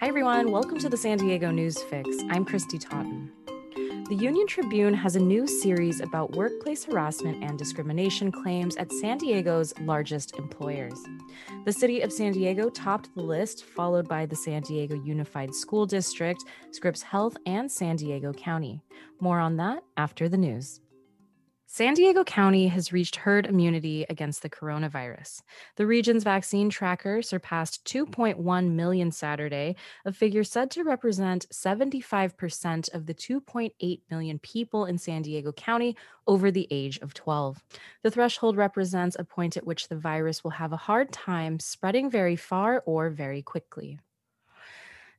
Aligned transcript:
Hi, 0.00 0.08
everyone. 0.08 0.50
Welcome 0.50 0.78
to 0.78 0.88
the 0.88 0.96
San 0.96 1.18
Diego 1.18 1.50
News 1.50 1.82
Fix. 1.82 2.08
I'm 2.30 2.46
Kristy 2.46 2.80
Totten. 2.80 3.30
The 4.08 4.16
Union 4.18 4.46
Tribune 4.46 4.94
has 4.94 5.14
a 5.14 5.20
new 5.20 5.46
series 5.46 6.00
about 6.00 6.32
workplace 6.32 6.84
harassment 6.84 7.44
and 7.44 7.58
discrimination 7.58 8.32
claims 8.32 8.76
at 8.76 8.90
San 8.92 9.18
Diego's 9.18 9.78
largest 9.80 10.38
employers. 10.38 10.98
The 11.66 11.72
city 11.74 12.00
of 12.00 12.14
San 12.14 12.32
Diego 12.32 12.70
topped 12.70 13.14
the 13.14 13.20
list, 13.20 13.66
followed 13.66 14.08
by 14.08 14.24
the 14.24 14.36
San 14.36 14.62
Diego 14.62 14.94
Unified 14.94 15.54
School 15.54 15.84
District, 15.84 16.42
Scripps 16.70 17.02
Health, 17.02 17.36
and 17.44 17.70
San 17.70 17.96
Diego 17.96 18.32
County. 18.32 18.80
More 19.20 19.38
on 19.38 19.58
that 19.58 19.84
after 19.98 20.30
the 20.30 20.38
news. 20.38 20.80
San 21.72 21.94
Diego 21.94 22.24
County 22.24 22.66
has 22.66 22.92
reached 22.92 23.14
herd 23.14 23.46
immunity 23.46 24.04
against 24.10 24.42
the 24.42 24.50
coronavirus. 24.50 25.42
The 25.76 25.86
region's 25.86 26.24
vaccine 26.24 26.68
tracker 26.68 27.22
surpassed 27.22 27.84
2.1 27.84 28.72
million 28.72 29.12
Saturday, 29.12 29.76
a 30.04 30.12
figure 30.12 30.42
said 30.42 30.72
to 30.72 30.82
represent 30.82 31.46
75% 31.52 32.92
of 32.92 33.06
the 33.06 33.14
2.8 33.14 34.00
million 34.10 34.40
people 34.40 34.84
in 34.84 34.98
San 34.98 35.22
Diego 35.22 35.52
County 35.52 35.96
over 36.26 36.50
the 36.50 36.66
age 36.72 36.98
of 36.98 37.14
12. 37.14 37.62
The 38.02 38.10
threshold 38.10 38.56
represents 38.56 39.14
a 39.16 39.22
point 39.22 39.56
at 39.56 39.64
which 39.64 39.86
the 39.86 39.96
virus 39.96 40.42
will 40.42 40.50
have 40.50 40.72
a 40.72 40.76
hard 40.76 41.12
time 41.12 41.60
spreading 41.60 42.10
very 42.10 42.34
far 42.34 42.82
or 42.84 43.10
very 43.10 43.42
quickly. 43.42 44.00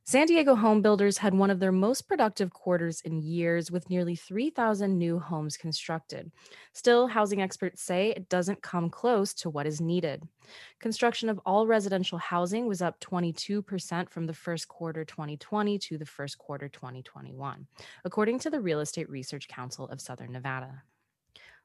San 0.04 0.26
Diego 0.26 0.56
home 0.56 0.82
builders 0.82 1.18
had 1.18 1.32
one 1.32 1.48
of 1.48 1.60
their 1.60 1.70
most 1.70 2.08
productive 2.08 2.50
quarters 2.50 3.00
in 3.02 3.22
years 3.22 3.70
with 3.70 3.88
nearly 3.88 4.16
3,000 4.16 4.98
new 4.98 5.20
homes 5.20 5.56
constructed. 5.56 6.32
Still, 6.72 7.06
housing 7.06 7.40
experts 7.40 7.82
say 7.82 8.10
it 8.10 8.28
doesn't 8.28 8.62
come 8.62 8.90
close 8.90 9.32
to 9.34 9.48
what 9.48 9.64
is 9.64 9.80
needed. 9.80 10.24
Construction 10.80 11.28
of 11.28 11.40
all 11.46 11.68
residential 11.68 12.18
housing 12.18 12.66
was 12.66 12.82
up 12.82 12.98
22% 12.98 14.10
from 14.10 14.26
the 14.26 14.34
first 14.34 14.66
quarter 14.66 15.04
2020 15.04 15.78
to 15.78 15.96
the 15.96 16.04
first 16.04 16.36
quarter 16.36 16.68
2021, 16.68 17.68
according 18.04 18.40
to 18.40 18.50
the 18.50 18.60
Real 18.60 18.80
Estate 18.80 19.08
Research 19.08 19.46
Council 19.46 19.88
of 19.88 20.00
Southern 20.00 20.32
Nevada. 20.32 20.82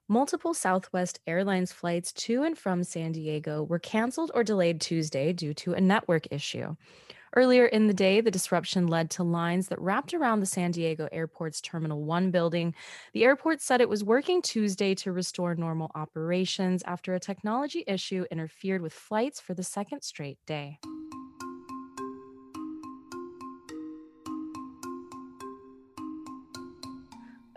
Multiple 0.10 0.54
Southwest 0.54 1.20
Airlines 1.28 1.74
flights 1.74 2.14
to 2.14 2.44
and 2.44 2.58
from 2.58 2.86
San 2.86 3.12
Diego 3.12 3.62
were 3.62 3.78
canceled 3.78 4.32
or 4.34 4.42
delayed 4.42 4.80
Tuesday 4.80 5.34
due 5.34 5.54
to 5.56 5.74
a 5.74 5.82
network 5.82 6.32
issue. 6.32 6.78
Earlier 7.36 7.66
in 7.66 7.88
the 7.88 7.94
day, 7.94 8.22
the 8.22 8.32
disruption 8.32 8.88
led 8.88 9.10
to 9.12 9.24
lines 9.24 9.68
that 9.68 9.82
wrapped 9.82 10.14
around 10.14 10.40
the 10.40 10.46
San 10.46 10.72
Diego 10.72 11.10
Airport's 11.12 11.60
Terminal 11.60 12.06
1 12.06 12.32
building. 12.32 12.74
The 13.12 13.26
airport 13.26 13.62
said 13.62 13.82
it 13.82 13.90
was 13.90 14.02
working 14.02 14.42
Tuesday 14.42 14.96
to 14.96 15.12
restore 15.12 15.56
normal 15.56 15.92
operations 15.94 16.84
after 16.84 17.14
a 17.14 17.20
technology 17.20 17.84
issue 17.86 18.24
interfered 18.32 18.82
with 18.82 18.94
flights 18.94 19.42
for 19.42 19.54
the 19.54 19.64
second 19.64 20.04
straight 20.04 20.40
day. 20.48 20.80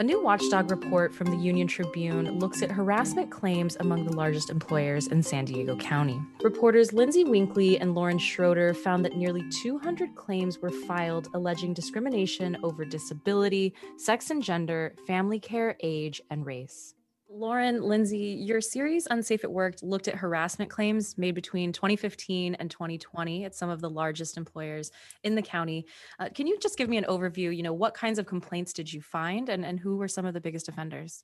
A 0.00 0.02
new 0.02 0.18
watchdog 0.18 0.70
report 0.70 1.12
from 1.12 1.26
the 1.26 1.36
Union 1.36 1.66
Tribune 1.66 2.38
looks 2.38 2.62
at 2.62 2.70
harassment 2.70 3.30
claims 3.30 3.76
among 3.80 4.06
the 4.06 4.16
largest 4.16 4.48
employers 4.48 5.08
in 5.08 5.22
San 5.22 5.44
Diego 5.44 5.76
County. 5.76 6.18
Reporters 6.42 6.92
Lyndsay 6.92 7.28
Winkley 7.28 7.78
and 7.78 7.94
Lauren 7.94 8.16
Schroeder 8.16 8.72
found 8.72 9.04
that 9.04 9.14
nearly 9.14 9.46
200 9.50 10.14
claims 10.14 10.58
were 10.58 10.70
filed 10.70 11.28
alleging 11.34 11.74
discrimination 11.74 12.56
over 12.62 12.86
disability, 12.86 13.74
sex 13.98 14.30
and 14.30 14.42
gender, 14.42 14.94
family 15.06 15.38
care, 15.38 15.76
age, 15.82 16.22
and 16.30 16.46
race. 16.46 16.94
Lauren, 17.32 17.80
Lyndsay, 17.80 18.44
your 18.44 18.60
series 18.60 19.06
Unsafe 19.08 19.44
at 19.44 19.52
Work 19.52 19.76
looked 19.82 20.08
at 20.08 20.16
harassment 20.16 20.68
claims 20.68 21.16
made 21.16 21.36
between 21.36 21.72
2015 21.72 22.56
and 22.56 22.68
2020 22.68 23.44
at 23.44 23.54
some 23.54 23.70
of 23.70 23.80
the 23.80 23.88
largest 23.88 24.36
employers 24.36 24.90
in 25.22 25.36
the 25.36 25.42
county. 25.42 25.86
Uh, 26.18 26.28
can 26.34 26.48
you 26.48 26.58
just 26.58 26.76
give 26.76 26.88
me 26.88 26.96
an 26.96 27.04
overview? 27.04 27.56
You 27.56 27.62
know, 27.62 27.72
what 27.72 27.94
kinds 27.94 28.18
of 28.18 28.26
complaints 28.26 28.72
did 28.72 28.92
you 28.92 29.00
find 29.00 29.48
and, 29.48 29.64
and 29.64 29.78
who 29.78 29.96
were 29.96 30.08
some 30.08 30.26
of 30.26 30.34
the 30.34 30.40
biggest 30.40 30.68
offenders? 30.68 31.22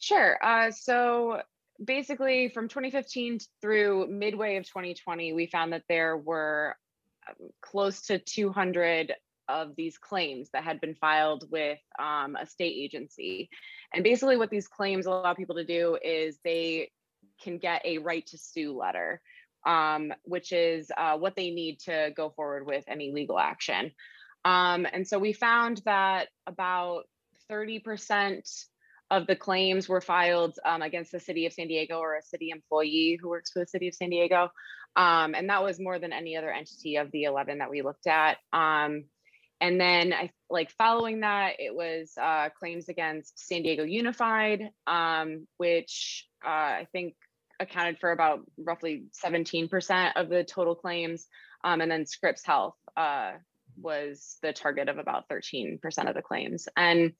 Sure. 0.00 0.38
Uh, 0.42 0.72
so 0.72 1.40
basically, 1.84 2.48
from 2.48 2.66
2015 2.66 3.38
through 3.60 4.08
midway 4.08 4.56
of 4.56 4.66
2020, 4.66 5.34
we 5.34 5.46
found 5.46 5.72
that 5.72 5.84
there 5.88 6.16
were 6.16 6.76
um, 7.28 7.48
close 7.60 8.02
to 8.02 8.18
200 8.18 9.14
of 9.48 9.74
these 9.76 9.98
claims 9.98 10.50
that 10.52 10.64
had 10.64 10.80
been 10.80 10.94
filed 10.94 11.44
with 11.50 11.78
um, 11.98 12.36
a 12.36 12.46
state 12.46 12.74
agency. 12.76 13.48
And 13.92 14.04
basically, 14.04 14.36
what 14.36 14.50
these 14.50 14.68
claims 14.68 15.06
allow 15.06 15.34
people 15.34 15.56
to 15.56 15.64
do 15.64 15.98
is 16.02 16.38
they 16.44 16.90
can 17.42 17.58
get 17.58 17.84
a 17.84 17.98
right 17.98 18.26
to 18.26 18.38
sue 18.38 18.76
letter, 18.76 19.20
um, 19.66 20.12
which 20.24 20.52
is 20.52 20.90
uh, 20.96 21.16
what 21.16 21.36
they 21.36 21.50
need 21.50 21.80
to 21.80 22.10
go 22.16 22.30
forward 22.30 22.66
with 22.66 22.84
any 22.88 23.12
legal 23.12 23.38
action. 23.38 23.92
Um, 24.44 24.86
and 24.90 25.06
so 25.06 25.18
we 25.18 25.32
found 25.32 25.82
that 25.84 26.28
about 26.46 27.04
30% 27.50 28.64
of 29.10 29.26
the 29.26 29.36
claims 29.36 29.88
were 29.88 30.00
filed 30.00 30.58
um, 30.64 30.82
against 30.82 31.12
the 31.12 31.20
city 31.20 31.46
of 31.46 31.52
San 31.52 31.68
Diego 31.68 31.98
or 31.98 32.16
a 32.16 32.22
city 32.22 32.50
employee 32.50 33.18
who 33.20 33.28
works 33.28 33.50
for 33.50 33.60
the 33.60 33.66
city 33.66 33.88
of 33.88 33.94
San 33.94 34.10
Diego. 34.10 34.50
Um, 34.96 35.34
and 35.34 35.48
that 35.48 35.62
was 35.62 35.80
more 35.80 35.98
than 35.98 36.12
any 36.12 36.36
other 36.36 36.50
entity 36.50 36.96
of 36.96 37.10
the 37.10 37.24
11 37.24 37.58
that 37.58 37.70
we 37.70 37.82
looked 37.82 38.06
at. 38.06 38.38
Um, 38.52 39.04
and 39.60 39.80
then 39.80 40.12
I 40.12 40.30
like 40.48 40.70
following 40.70 41.20
that, 41.20 41.54
it 41.58 41.74
was 41.74 42.12
uh, 42.20 42.48
claims 42.58 42.88
against 42.88 43.46
San 43.46 43.62
Diego 43.62 43.82
Unified, 43.82 44.70
um, 44.86 45.46
which 45.56 46.26
uh, 46.44 46.48
I 46.48 46.88
think 46.92 47.14
accounted 47.60 47.98
for 47.98 48.12
about 48.12 48.40
roughly 48.56 49.06
17% 49.24 50.12
of 50.14 50.28
the 50.28 50.44
total 50.44 50.76
claims. 50.76 51.26
Um, 51.64 51.80
and 51.80 51.90
then 51.90 52.06
Scripps 52.06 52.44
Health 52.44 52.76
uh, 52.96 53.32
was 53.76 54.38
the 54.42 54.52
target 54.52 54.88
of 54.88 54.98
about 54.98 55.28
13% 55.28 55.80
of 56.08 56.14
the 56.14 56.22
claims. 56.22 56.68
And 56.76 57.12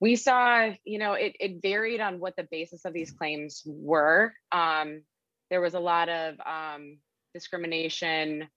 we 0.00 0.16
saw, 0.16 0.70
you 0.84 0.98
know, 0.98 1.12
it, 1.12 1.36
it 1.38 1.62
varied 1.62 2.00
on 2.00 2.18
what 2.18 2.34
the 2.36 2.48
basis 2.50 2.84
of 2.84 2.92
these 2.92 3.12
claims 3.12 3.62
were. 3.64 4.34
Um, 4.50 5.02
there 5.50 5.60
was 5.60 5.74
a 5.74 5.80
lot 5.80 6.08
of 6.08 6.34
um, 6.44 6.98
discrimination 7.32 8.48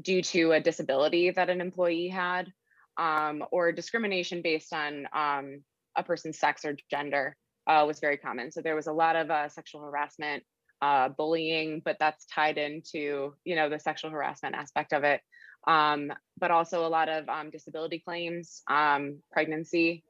due 0.00 0.22
to 0.22 0.52
a 0.52 0.60
disability 0.60 1.30
that 1.30 1.50
an 1.50 1.60
employee 1.60 2.08
had 2.08 2.52
um, 2.98 3.44
or 3.50 3.72
discrimination 3.72 4.42
based 4.42 4.72
on 4.72 5.06
um, 5.12 5.62
a 5.96 6.02
person's 6.02 6.38
sex 6.38 6.64
or 6.64 6.76
gender 6.90 7.36
uh, 7.66 7.84
was 7.86 8.00
very 8.00 8.16
common. 8.16 8.50
So 8.50 8.60
there 8.60 8.76
was 8.76 8.86
a 8.86 8.92
lot 8.92 9.16
of 9.16 9.30
uh, 9.30 9.48
sexual 9.48 9.82
harassment, 9.82 10.42
uh, 10.82 11.08
bullying, 11.08 11.80
but 11.84 11.96
that's 11.98 12.26
tied 12.26 12.58
into 12.58 13.34
you 13.44 13.56
know 13.56 13.68
the 13.68 13.78
sexual 13.78 14.10
harassment 14.10 14.54
aspect 14.54 14.92
of 14.92 15.04
it. 15.04 15.20
Um, 15.66 16.12
but 16.38 16.50
also 16.50 16.86
a 16.86 16.88
lot 16.88 17.08
of 17.08 17.28
um, 17.28 17.50
disability 17.50 18.00
claims. 18.00 18.62
Um, 18.68 19.20
pregnancy 19.32 20.04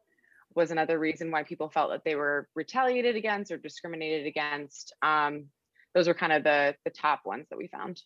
was 0.55 0.71
another 0.71 0.99
reason 0.99 1.31
why 1.31 1.45
people 1.45 1.69
felt 1.69 1.91
that 1.91 2.03
they 2.05 2.17
were 2.17 2.49
retaliated 2.55 3.15
against 3.17 3.53
or 3.53 3.57
discriminated 3.57 4.27
against. 4.27 4.95
Um, 5.03 5.47
those 5.95 6.09
were 6.09 6.15
kind 6.15 6.33
of 6.33 6.43
the 6.43 6.75
the 6.85 6.91
top 6.91 7.21
ones 7.25 7.47
that 7.51 7.59
we 7.59 7.69
found. 7.69 8.01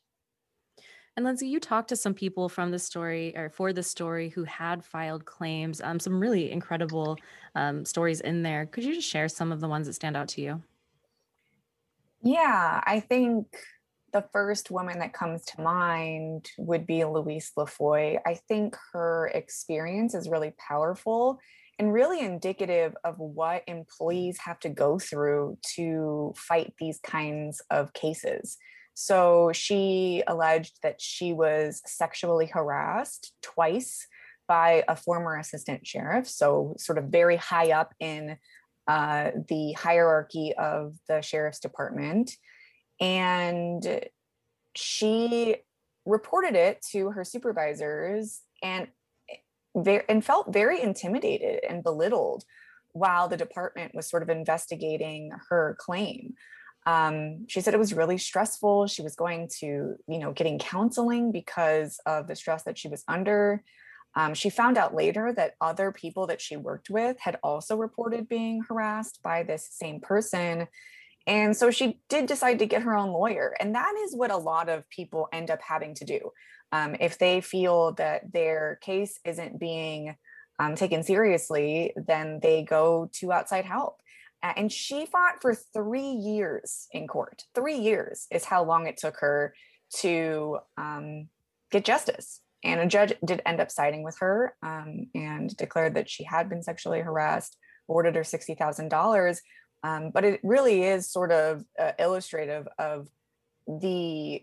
And 1.19 1.27
Lyndsay, 1.27 1.49
you 1.49 1.59
talked 1.59 1.89
to 1.89 1.97
some 1.97 2.15
people 2.15 2.49
from 2.49 2.71
the 2.71 2.79
story 2.79 3.37
or 3.37 3.51
for 3.51 3.73
the 3.73 3.83
story 3.83 4.29
who 4.29 4.45
had 4.45 4.85
filed 4.85 5.25
claims. 5.25 5.81
Um, 5.81 5.99
some 5.99 6.21
really 6.21 6.53
incredible 6.53 7.19
um, 7.57 7.85
stories 7.85 8.21
in 8.21 8.45
there. 8.45 8.67
Could 8.67 8.85
you 8.85 8.95
just 8.95 9.09
share 9.09 9.29
some 9.29 9.51
of 9.51 9.59
the 9.59 9.67
ones 9.67 9.89
that 9.89 9.95
stand 9.95 10.17
out 10.17 10.29
to 10.29 10.41
you? 10.41 10.63
Yeah, 12.23 12.81
I 12.87 13.01
think 13.01 13.49
the 14.13 14.27
first 14.33 14.71
woman 14.71 15.01
that 15.01 15.13
comes 15.13 15.45
to 15.47 15.61
mind 15.61 16.51
would 16.57 16.87
be 16.87 17.05
Louise 17.05 17.51
LaFoy. 17.59 18.21
I 18.25 18.35
think 18.47 18.77
her 18.93 19.29
experience 19.35 20.15
is 20.15 20.29
really 20.29 20.55
powerful 20.57 21.41
and 21.81 21.93
really 21.93 22.21
indicative 22.21 22.95
of 23.03 23.19
what 23.19 23.65
employees 23.67 24.39
have 24.39 24.61
to 24.61 24.69
go 24.69 25.01
through 25.01 25.59
to 25.75 26.33
fight 26.37 26.75
these 26.79 27.01
kinds 27.01 27.61
of 27.71 27.93
cases. 27.93 28.57
So 29.01 29.53
she 29.55 30.25
alleged 30.27 30.81
that 30.83 31.01
she 31.01 31.33
was 31.33 31.81
sexually 31.87 32.47
harassed 32.47 33.33
twice 33.43 34.09
by 34.49 34.83
a 34.89 34.97
former 34.97 35.37
assistant 35.37 35.87
sheriff. 35.87 36.27
So, 36.27 36.75
sort 36.79 36.99
of 36.99 37.05
very 37.05 37.37
high 37.37 37.71
up 37.71 37.95
in 38.01 38.39
uh, 38.89 39.31
the 39.47 39.71
hierarchy 39.75 40.53
of 40.59 40.97
the 41.07 41.21
sheriff's 41.21 41.61
department. 41.61 42.33
And 43.01 44.01
she 44.75 45.59
reported 46.05 46.57
it 46.57 46.85
to 46.91 47.11
her 47.11 47.23
supervisors 47.23 48.41
and 48.65 48.89
and 50.09 50.25
felt 50.25 50.53
very 50.53 50.83
intimidated 50.83 51.61
and 51.69 51.85
belittled 51.85 52.43
while 52.95 53.29
the 53.29 53.37
department 53.37 53.95
was 53.95 54.11
sort 54.11 54.25
of 54.25 54.29
investigating 54.29 55.31
her 55.51 55.77
claim 55.79 56.35
um, 56.89 57.47
she 57.49 57.61
said 57.61 57.75
it 57.75 57.85
was 57.87 57.93
really 57.93 58.19
stressful 58.19 58.87
she 58.87 59.03
was 59.03 59.15
going 59.15 59.49
to 59.61 59.97
you 60.13 60.19
know 60.19 60.33
getting 60.33 60.59
counseling 60.59 61.33
because 61.33 62.01
of 62.07 62.27
the 62.29 62.37
stress 62.37 62.63
that 62.65 62.79
she 62.79 62.89
was 62.89 63.05
under 63.07 63.63
um, 64.15 64.35
she 64.35 64.51
found 64.51 64.79
out 64.79 64.95
later 64.95 65.33
that 65.33 65.55
other 65.61 65.93
people 65.93 66.27
that 66.27 66.41
she 66.41 66.57
worked 66.57 66.89
with 66.91 67.17
had 67.21 67.39
also 67.43 67.77
reported 67.77 68.29
being 68.29 68.63
harassed 68.69 69.21
by 69.23 69.43
this 69.43 69.69
same 69.71 70.01
person 70.01 70.67
And 71.29 71.55
so 71.55 71.71
she 71.71 72.01
did 72.09 72.27
decide 72.27 72.59
to 72.61 72.67
get 72.67 72.83
her 72.83 72.97
own 72.97 73.11
lawyer. 73.11 73.55
And 73.61 73.75
that 73.75 73.95
is 74.05 74.17
what 74.17 74.31
a 74.31 74.37
lot 74.39 74.71
of 74.71 74.89
people 74.89 75.29
end 75.31 75.51
up 75.51 75.61
having 75.61 75.95
to 75.97 76.05
do. 76.07 76.33
Um, 76.73 76.97
if 77.01 77.19
they 77.19 77.43
feel 77.43 77.93
that 77.95 78.33
their 78.33 78.79
case 78.81 79.21
isn't 79.27 79.61
being 79.61 80.17
um, 80.59 80.75
taken 80.75 81.03
seriously, 81.03 81.93
then 81.97 82.41
they 82.43 82.63
go 82.63 83.11
to 83.21 83.33
outside 83.33 83.67
help. 83.67 84.01
And 84.43 84.71
she 84.71 85.07
fought 85.07 85.43
for 85.43 85.55
three 85.55 86.11
years 86.11 86.87
in 86.93 87.09
court. 87.09 87.43
Three 87.55 87.79
years 87.79 88.27
is 88.31 88.45
how 88.45 88.65
long 88.65 88.87
it 88.87 88.97
took 88.97 89.17
her 89.19 89.55
to 89.97 90.59
um, 90.77 91.29
get 91.71 91.85
justice. 91.85 92.41
And 92.65 92.81
a 92.81 92.87
judge 92.87 93.15
did 93.25 93.43
end 93.47 93.61
up 93.61 93.71
siding 93.71 94.03
with 94.03 94.17
her 94.21 94.55
um, 94.63 95.07
and 95.15 95.57
declared 95.57 95.95
that 95.95 96.11
she 96.11 96.25
had 96.25 96.49
been 96.49 96.63
sexually 96.63 97.01
harassed, 97.01 97.57
awarded 97.89 98.17
her 98.17 98.23
$60,000. 98.23 99.39
Um, 99.85 100.11
but 100.13 100.25
it 100.25 100.41
really 100.43 100.83
is 100.83 101.11
sort 101.11 101.31
of 101.31 101.65
uh, 101.79 101.93
illustrative 101.99 102.67
of 102.79 103.09
the 103.67 104.43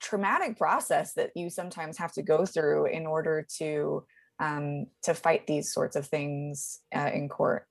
traumatic 0.00 0.56
process 0.56 1.14
that 1.14 1.30
you 1.34 1.50
sometimes 1.50 1.98
have 1.98 2.12
to 2.12 2.22
go 2.22 2.46
through 2.46 2.86
in 2.86 3.06
order 3.06 3.46
to 3.58 4.04
um, 4.38 4.86
to 5.02 5.14
fight 5.14 5.46
these 5.46 5.72
sorts 5.72 5.96
of 5.96 6.06
things 6.06 6.80
uh, 6.94 7.10
in 7.12 7.28
court. 7.28 7.66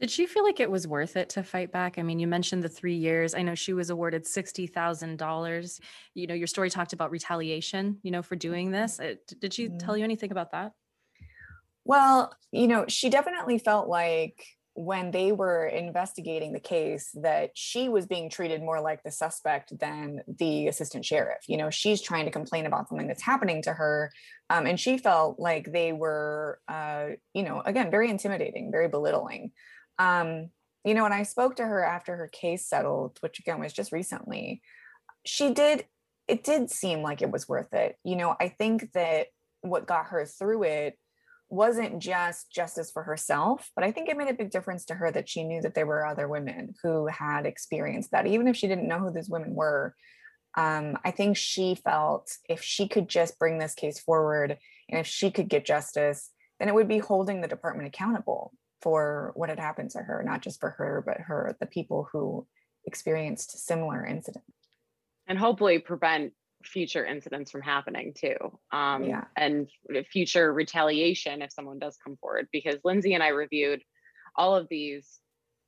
Did 0.00 0.10
she 0.10 0.26
feel 0.26 0.44
like 0.44 0.60
it 0.60 0.70
was 0.70 0.86
worth 0.86 1.16
it 1.16 1.28
to 1.30 1.42
fight 1.42 1.70
back? 1.72 1.98
I 1.98 2.02
mean, 2.02 2.18
you 2.18 2.26
mentioned 2.26 2.62
the 2.62 2.70
three 2.70 2.96
years. 2.96 3.34
I 3.34 3.42
know 3.42 3.54
she 3.54 3.74
was 3.74 3.90
awarded 3.90 4.24
$60,000. 4.24 5.80
You 6.14 6.26
know, 6.26 6.34
your 6.34 6.46
story 6.46 6.70
talked 6.70 6.94
about 6.94 7.10
retaliation, 7.10 7.98
you 8.02 8.10
know, 8.10 8.22
for 8.22 8.34
doing 8.34 8.70
this. 8.70 8.98
Uh, 8.98 9.16
did 9.40 9.52
she 9.52 9.68
tell 9.68 9.76
mm-hmm. 9.76 9.98
you 9.98 10.04
anything 10.04 10.30
about 10.32 10.52
that? 10.52 10.72
Well, 11.84 12.32
you 12.50 12.66
know, 12.66 12.86
she 12.88 13.10
definitely 13.10 13.58
felt 13.58 13.88
like 13.88 14.42
when 14.74 15.10
they 15.10 15.32
were 15.32 15.66
investigating 15.66 16.52
the 16.52 16.60
case 16.60 17.10
that 17.20 17.50
she 17.54 17.88
was 17.88 18.06
being 18.06 18.30
treated 18.30 18.62
more 18.62 18.80
like 18.80 19.02
the 19.02 19.10
suspect 19.10 19.76
than 19.78 20.20
the 20.38 20.68
assistant 20.68 21.04
sheriff 21.04 21.40
you 21.48 21.56
know 21.56 21.70
she's 21.70 22.00
trying 22.00 22.24
to 22.24 22.30
complain 22.30 22.66
about 22.66 22.88
something 22.88 23.08
that's 23.08 23.22
happening 23.22 23.60
to 23.60 23.72
her 23.72 24.12
um, 24.48 24.66
and 24.66 24.78
she 24.78 24.96
felt 24.96 25.40
like 25.40 25.72
they 25.72 25.92
were 25.92 26.60
uh, 26.68 27.08
you 27.34 27.42
know 27.42 27.60
again 27.66 27.90
very 27.90 28.08
intimidating 28.08 28.70
very 28.70 28.88
belittling 28.88 29.50
um, 30.00 30.50
you 30.84 30.94
know 30.94 31.04
when 31.04 31.12
i 31.12 31.22
spoke 31.22 31.56
to 31.56 31.64
her 31.64 31.84
after 31.84 32.16
her 32.16 32.28
case 32.28 32.66
settled 32.66 33.16
which 33.20 33.38
again 33.38 33.60
was 33.60 33.72
just 33.72 33.92
recently 33.92 34.60
she 35.24 35.52
did 35.52 35.84
it 36.26 36.42
did 36.42 36.70
seem 36.70 37.02
like 37.02 37.22
it 37.22 37.30
was 37.30 37.48
worth 37.48 37.72
it 37.74 37.96
you 38.02 38.16
know 38.16 38.34
i 38.40 38.48
think 38.48 38.90
that 38.92 39.28
what 39.60 39.86
got 39.86 40.06
her 40.06 40.24
through 40.24 40.62
it 40.62 40.98
wasn't 41.50 41.98
just 41.98 42.50
justice 42.50 42.92
for 42.92 43.02
herself, 43.02 43.70
but 43.74 43.84
I 43.84 43.90
think 43.90 44.08
it 44.08 44.16
made 44.16 44.30
a 44.30 44.34
big 44.34 44.50
difference 44.50 44.84
to 44.86 44.94
her 44.94 45.10
that 45.10 45.28
she 45.28 45.42
knew 45.42 45.60
that 45.62 45.74
there 45.74 45.86
were 45.86 46.06
other 46.06 46.28
women 46.28 46.74
who 46.82 47.08
had 47.08 47.44
experienced 47.44 48.12
that, 48.12 48.26
even 48.26 48.46
if 48.46 48.56
she 48.56 48.68
didn't 48.68 48.88
know 48.88 49.00
who 49.00 49.10
these 49.10 49.28
women 49.28 49.54
were. 49.54 49.94
Um, 50.56 50.96
I 51.04 51.10
think 51.10 51.36
she 51.36 51.74
felt 51.74 52.30
if 52.48 52.62
she 52.62 52.86
could 52.86 53.08
just 53.08 53.38
bring 53.38 53.58
this 53.58 53.74
case 53.74 53.98
forward 53.98 54.58
and 54.88 55.00
if 55.00 55.08
she 55.08 55.30
could 55.30 55.48
get 55.48 55.66
justice, 55.66 56.30
then 56.60 56.68
it 56.68 56.74
would 56.74 56.88
be 56.88 56.98
holding 56.98 57.40
the 57.40 57.48
department 57.48 57.88
accountable 57.88 58.52
for 58.82 59.32
what 59.34 59.48
had 59.48 59.58
happened 59.58 59.90
to 59.90 59.98
her, 59.98 60.22
not 60.24 60.42
just 60.42 60.60
for 60.60 60.70
her, 60.70 61.02
but 61.04 61.18
her, 61.18 61.56
the 61.60 61.66
people 61.66 62.08
who 62.12 62.46
experienced 62.86 63.66
similar 63.66 64.04
incidents. 64.04 64.46
And 65.26 65.38
hopefully 65.38 65.78
prevent 65.78 66.32
future 66.64 67.04
incidents 67.04 67.50
from 67.50 67.62
happening 67.62 68.12
too 68.14 68.36
um, 68.72 69.04
yeah. 69.04 69.24
and 69.36 69.68
future 70.10 70.52
retaliation 70.52 71.42
if 71.42 71.52
someone 71.52 71.78
does 71.78 71.96
come 72.04 72.16
forward 72.20 72.48
because 72.52 72.76
lindsay 72.84 73.14
and 73.14 73.22
i 73.22 73.28
reviewed 73.28 73.82
all 74.36 74.54
of 74.54 74.68
these 74.68 75.20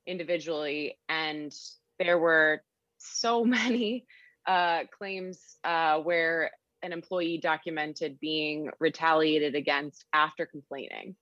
individually 0.05 0.97
and 1.09 1.51
there 1.99 2.19
were 2.19 2.61
so 2.99 3.43
many 3.45 4.05
uh, 4.45 4.81
claims 4.97 5.39
uh, 5.63 5.97
where 5.99 6.51
an 6.81 6.91
employee 6.91 7.39
documented 7.41 8.19
being 8.19 8.69
retaliated 8.79 9.55
against 9.55 10.05
after 10.13 10.45
complaining 10.45 11.15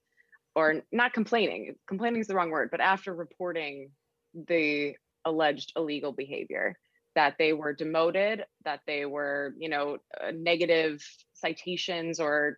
or 0.56 0.82
not 0.92 1.14
complaining 1.14 1.76
complaining 1.88 2.22
is 2.22 2.28
the 2.28 2.36
wrong 2.36 2.50
word 2.50 2.70
but 2.72 2.82
after 2.82 3.14
reporting 3.14 3.90
the 4.48 4.94
alleged 5.26 5.74
illegal 5.76 6.12
behavior 6.12 6.78
that 7.16 7.36
they 7.38 7.54
were 7.54 7.74
demoted, 7.74 8.46
that 8.64 8.82
they 8.88 9.06
were, 9.06 9.54
you 9.58 9.70
know, 9.70 9.98
uh, 10.20 10.32
negative 10.34 11.04
citations 11.34 12.20
or 12.20 12.58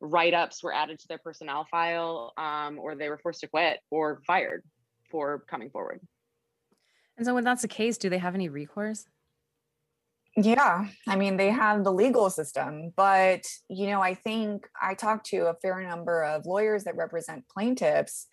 write 0.00 0.34
ups 0.34 0.62
were 0.62 0.74
added 0.74 0.98
to 0.98 1.08
their 1.08 1.18
personnel 1.18 1.66
file, 1.70 2.32
um, 2.36 2.78
or 2.78 2.94
they 2.94 3.08
were 3.08 3.18
forced 3.18 3.40
to 3.40 3.48
quit 3.48 3.80
or 3.90 4.20
fired 4.26 4.62
for 5.10 5.44
coming 5.48 5.70
forward. 5.70 6.00
And 7.16 7.24
so, 7.24 7.34
when 7.34 7.44
that's 7.44 7.62
the 7.62 7.68
case, 7.68 7.96
do 7.96 8.10
they 8.10 8.18
have 8.18 8.34
any 8.34 8.48
recourse? 8.48 9.06
Yeah, 10.36 10.88
I 11.08 11.16
mean, 11.16 11.38
they 11.38 11.50
have 11.50 11.82
the 11.82 11.92
legal 11.92 12.28
system, 12.28 12.92
but, 12.94 13.46
you 13.70 13.86
know, 13.86 14.02
I 14.02 14.14
think 14.14 14.68
I 14.80 14.94
talked 14.94 15.26
to 15.26 15.46
a 15.46 15.54
fair 15.54 15.80
number 15.80 16.22
of 16.24 16.44
lawyers 16.44 16.84
that 16.84 16.96
represent 16.96 17.48
plaintiffs 17.48 18.26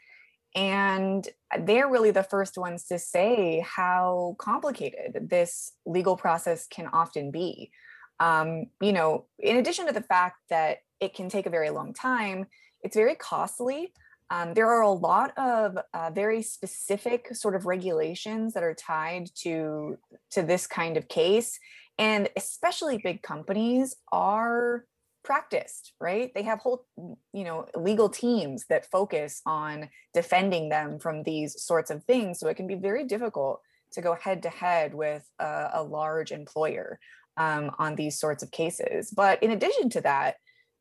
and 0.56 1.28
they're 1.62 1.90
really 1.90 2.12
the 2.12 2.24
first 2.24 2.58
ones 2.58 2.86
to 2.86 3.00
say 3.00 3.66
how 3.66 4.36
complicated 4.38 5.30
this 5.30 5.72
legal 5.86 6.16
process 6.16 6.68
can 6.68 6.88
often 6.88 7.32
be. 7.32 7.72
Um, 8.20 8.66
you 8.80 8.94
know, 8.94 9.26
in 9.40 9.58
addition 9.58 9.88
to 9.88 9.94
the 9.94 10.02
fact 10.02 10.38
that 10.50 10.80
it 11.00 11.16
can 11.16 11.30
take 11.30 11.46
a 11.46 11.50
very 11.50 11.70
long 11.72 11.94
time, 11.94 12.46
it's 12.84 12.96
very 12.96 13.16
costly. 13.16 13.94
Um, 14.30 14.54
there 14.54 14.70
are 14.70 14.82
a 14.82 14.92
lot 14.92 15.38
of 15.38 15.78
uh, 15.94 16.12
very 16.12 16.42
specific 16.42 17.36
sort 17.36 17.56
of 17.56 17.66
regulations 17.66 18.54
that 18.54 18.64
are 18.64 18.74
tied 18.74 19.30
to 19.42 19.98
to 20.32 20.42
this 20.42 20.66
kind 20.66 20.98
of 20.98 21.08
case, 21.08 21.60
and 21.98 22.30
especially 22.36 22.98
big 22.98 23.22
companies 23.22 23.96
are 24.12 24.86
practiced 25.24 25.94
right? 26.02 26.32
They 26.36 26.44
have 26.44 26.60
whole 26.60 26.86
you 26.98 27.44
know 27.44 27.66
legal 27.76 28.10
teams 28.10 28.66
that 28.70 28.90
focus 28.92 29.42
on 29.46 29.90
defending 30.14 30.70
them 30.70 31.00
from 31.00 31.24
these 31.24 31.62
sorts 31.62 31.90
of 31.90 32.04
things. 32.04 32.40
So 32.40 32.48
it 32.48 32.56
can 32.56 32.68
be 32.68 32.76
very 32.76 33.06
difficult 33.06 33.62
to 33.94 34.02
go 34.02 34.16
head 34.16 34.44
to 34.44 34.50
head 34.50 34.94
with 34.94 35.24
a, 35.40 35.70
a 35.76 35.84
large 35.84 36.32
employer 36.32 37.00
um, 37.38 37.72
on 37.80 37.96
these 37.96 38.20
sorts 38.20 38.44
of 38.44 38.52
cases. 38.52 39.12
But 39.16 39.42
in 39.42 39.52
addition 39.52 39.90
to 39.92 40.02
that 40.02 40.36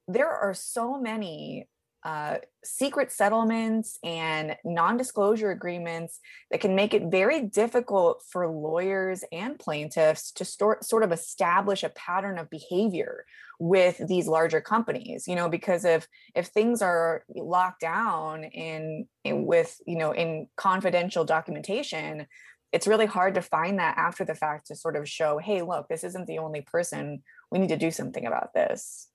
there 0.08 0.30
are 0.30 0.54
so 0.54 1.00
many 1.00 1.68
uh, 2.04 2.38
secret 2.64 3.12
settlements 3.12 3.98
and 4.02 4.56
non 4.64 4.96
disclosure 4.96 5.50
agreements 5.50 6.18
that 6.50 6.60
can 6.60 6.74
make 6.74 6.94
it 6.94 7.10
very 7.10 7.42
difficult 7.42 8.22
for 8.28 8.48
lawyers 8.48 9.24
and 9.30 9.58
plaintiffs 9.58 10.32
to 10.32 10.44
start, 10.44 10.84
sort 10.84 11.04
of 11.04 11.12
establish 11.12 11.84
a 11.84 11.90
pattern 11.90 12.38
of 12.38 12.50
behavior 12.50 13.24
with 13.60 14.00
these 14.08 14.26
larger 14.26 14.60
companies 14.60 15.28
you 15.28 15.36
know 15.36 15.48
because 15.48 15.84
if 15.84 16.08
if 16.34 16.46
things 16.48 16.82
are 16.82 17.22
locked 17.28 17.80
down 17.80 18.42
in, 18.42 19.06
in 19.22 19.46
with 19.46 19.80
you 19.86 19.96
know 19.96 20.10
in 20.10 20.48
confidential 20.56 21.24
documentation 21.24 22.26
it's 22.72 22.86
really 22.86 23.06
hard 23.06 23.34
to 23.34 23.42
find 23.42 23.78
that 23.78 23.96
after 23.98 24.24
the 24.24 24.34
fact 24.34 24.66
to 24.66 24.74
sort 24.74 24.96
of 24.96 25.08
show 25.08 25.38
hey 25.38 25.62
look 25.62 25.86
this 25.88 26.02
isn't 26.02 26.26
the 26.26 26.38
only 26.38 26.62
person. 26.62 27.22
We 27.52 27.58
need 27.58 27.68
to 27.68 27.76
do 27.76 27.90
something 27.90 28.26
about 28.26 28.54
this 28.54 29.11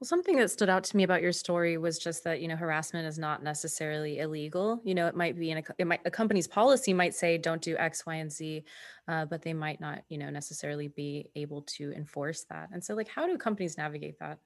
well, 0.00 0.08
something 0.08 0.36
that 0.38 0.50
stood 0.50 0.70
out 0.70 0.82
to 0.84 0.96
me 0.96 1.02
about 1.02 1.20
your 1.20 1.32
story 1.32 1.76
was 1.76 1.98
just 1.98 2.24
that 2.24 2.40
you 2.40 2.48
know 2.48 2.56
harassment 2.56 3.06
is 3.06 3.18
not 3.18 3.42
necessarily 3.42 4.20
illegal. 4.20 4.80
You 4.82 4.94
know, 4.94 5.06
it 5.06 5.14
might 5.14 5.38
be 5.38 5.50
in 5.50 5.58
a 5.58 5.62
it 5.78 5.86
might 5.86 6.00
a 6.06 6.10
company's 6.10 6.46
policy 6.46 6.94
might 6.94 7.14
say 7.14 7.36
don't 7.36 7.60
do 7.60 7.76
X, 7.76 8.06
Y, 8.06 8.14
and 8.14 8.32
Z, 8.32 8.64
uh, 9.08 9.26
but 9.26 9.42
they 9.42 9.52
might 9.52 9.78
not 9.78 10.02
you 10.08 10.16
know 10.16 10.30
necessarily 10.30 10.88
be 10.88 11.30
able 11.36 11.62
to 11.76 11.92
enforce 11.92 12.46
that. 12.48 12.70
And 12.72 12.82
so, 12.82 12.94
like, 12.94 13.08
how 13.08 13.26
do 13.26 13.36
companies 13.36 13.76
navigate 13.76 14.18
that? 14.20 14.38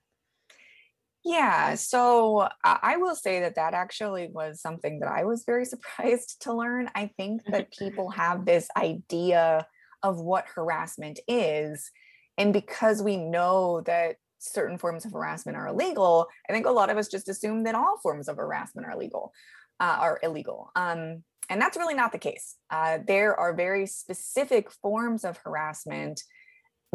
Yeah, 1.25 1.77
so 1.77 2.49
I 2.65 2.97
will 2.97 3.15
say 3.15 3.41
that 3.41 3.55
that 3.55 3.75
actually 3.75 4.29
was 4.33 4.61
something 4.61 4.99
that 4.99 5.09
I 5.09 5.25
was 5.25 5.45
very 5.47 5.65
surprised 5.75 6.43
to 6.43 6.53
learn. 6.53 6.91
I 6.97 7.13
think 7.17 7.45
that 7.47 7.71
people 7.71 8.11
have 8.17 8.45
this 8.45 8.69
idea 8.77 9.69
of 10.03 10.21
what 10.21 10.47
harassment 10.53 11.21
is. 11.29 11.91
And 12.37 12.53
because 12.53 13.01
we 13.01 13.17
know 13.17 13.83
that 13.83 14.17
certain 14.53 14.79
forms 14.79 15.05
of 15.05 15.13
harassment 15.13 15.57
are 15.57 15.69
illegal, 15.69 16.27
I 16.49 16.53
think 16.53 16.67
a 16.67 16.71
lot 16.71 16.91
of 16.91 16.97
us 16.97 17.09
just 17.09 17.29
assume 17.29 17.65
that 17.65 17.75
all 17.75 17.99
forms 18.03 18.29
of 18.29 18.37
harassment 18.37 18.87
are 18.87 18.97
legal, 18.97 19.33
uh, 19.81 19.97
are 20.01 20.21
illegal. 20.23 20.71
Um, 20.77 21.25
and 21.51 21.61
that's 21.61 21.77
really 21.77 21.95
not 21.95 22.13
the 22.13 22.19
case. 22.19 22.57
Uh, 22.71 22.99
there 23.07 23.39
are 23.39 23.55
very 23.55 23.87
specific 23.87 24.71
forms 24.71 25.25
of 25.25 25.37
harassment 25.39 26.23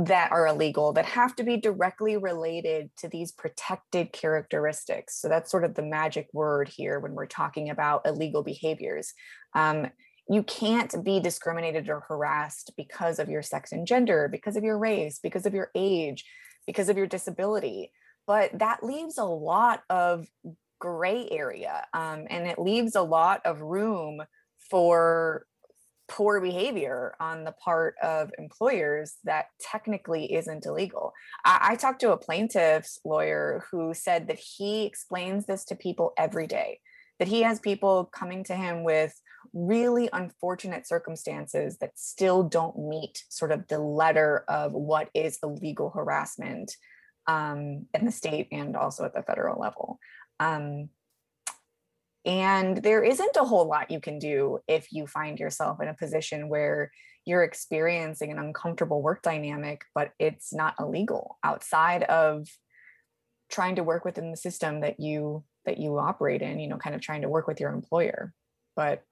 that 0.06 0.32
are 0.32 0.48
illegal 0.48 0.94
that 0.94 1.06
have 1.06 1.36
to 1.36 1.44
be 1.44 1.58
directly 1.58 2.16
related 2.16 2.90
to 2.98 3.10
these 3.10 3.34
protected 3.34 4.14
characteristics. 4.14 5.20
So 5.20 5.28
that's 5.28 5.52
sort 5.52 5.66
of 5.66 5.76
the 5.76 5.84
magic 5.84 6.28
word 6.32 6.70
here 6.70 7.00
when 7.00 7.14
we're 7.14 7.26
talking 7.26 7.70
about 7.70 8.06
illegal 8.06 8.42
behaviors. 8.42 9.14
Um, 9.54 9.88
you 10.30 10.44
can't 10.44 11.04
be 11.04 11.20
discriminated 11.20 11.90
or 11.90 12.02
harassed 12.08 12.72
because 12.78 13.20
of 13.20 13.30
your 13.30 13.42
sex 13.42 13.72
and 13.72 13.86
gender, 13.86 14.30
because 14.32 14.56
of 14.56 14.64
your 14.64 14.78
race, 14.78 15.20
because 15.22 15.46
of 15.46 15.54
your 15.54 15.70
age, 15.76 16.24
because 16.70 16.88
of 16.88 16.98
your 16.98 17.08
disability. 17.08 17.92
But 18.28 18.60
that 18.60 18.84
leaves 18.84 19.18
a 19.18 19.26
lot 19.26 19.82
of 19.90 20.28
gray 20.78 21.28
area 21.32 21.84
um, 21.96 22.28
and 22.30 22.46
it 22.46 22.60
leaves 22.60 22.96
a 22.96 23.02
lot 23.02 23.42
of 23.44 23.60
room 23.62 24.22
for 24.70 25.48
poor 26.08 26.40
behavior 26.40 27.16
on 27.20 27.44
the 27.44 27.54
part 27.54 27.96
of 28.04 28.30
employers 28.38 29.16
that 29.24 29.48
technically 29.60 30.32
isn't 30.32 30.68
illegal. 30.68 31.12
I, 31.44 31.70
I, 31.72 31.76
talked 31.76 32.02
to 32.02 32.12
a 32.12 32.18
plaintiff's 32.18 33.00
lawyer 33.04 33.64
who 33.72 33.96
said 33.96 34.28
that 34.28 34.38
he 34.38 34.86
explains 34.86 35.48
this 35.48 35.66
to 35.66 35.76
people 35.76 36.14
every 36.16 36.46
day, 36.46 36.82
that 37.18 37.28
he 37.28 37.42
has 37.42 37.60
people 37.60 38.06
coming 38.06 38.44
to 38.44 38.56
him 38.56 38.84
with 38.84 39.20
really 39.54 40.10
unfortunate 40.14 40.88
circumstances 40.88 41.78
that 41.78 41.98
still 41.98 42.44
don't 42.44 42.78
meet 42.78 43.24
sort 43.30 43.52
of 43.52 43.68
the 43.68 43.80
letter 43.80 44.44
of 44.48 44.74
what 44.74 45.10
is 45.14 45.40
illegal 45.44 45.90
harassment 45.90 46.76
um, 47.28 47.86
in 47.94 48.06
the 48.06 48.12
state 48.12 48.48
and 48.52 48.76
also 48.76 49.06
at 49.06 49.14
the 49.14 49.24
federal 49.24 49.60
level. 49.60 50.00
Um, 50.40 50.90
and 52.26 52.78
there 52.78 53.04
isn't 53.04 53.38
a 53.38 53.46
whole 53.46 53.68
lot 53.68 53.92
you 53.92 54.00
can 54.00 54.20
do 54.20 54.60
if 54.68 54.92
you 54.92 55.08
find 55.08 55.40
yourself 55.40 55.82
in 55.82 55.88
a 55.88 55.94
position 55.94 56.50
where 56.50 56.92
you're 57.26 57.44
experiencing 57.44 58.32
an 58.32 58.40
uncomfortable 58.40 59.02
work 59.02 59.22
dynamic, 59.22 59.82
but 59.96 60.12
it's 60.20 60.54
not 60.54 60.76
illegal 60.80 61.38
outside 61.44 62.04
of 62.04 62.48
trying 63.50 63.76
to 63.76 63.84
work 63.84 64.06
within 64.06 64.32
the 64.32 64.38
system 64.38 64.82
that 64.82 65.00
you 65.00 65.44
that 65.66 65.78
you 65.78 65.98
operate 65.98 66.42
in, 66.42 66.60
you 66.60 66.68
know, 66.68 66.78
kind 66.78 66.96
of 66.96 67.02
trying 67.02 67.22
to 67.22 67.30
work 67.30 67.48
with 67.48 67.60
your 67.60 67.72
employer. 67.72 68.34
But, 68.76 69.04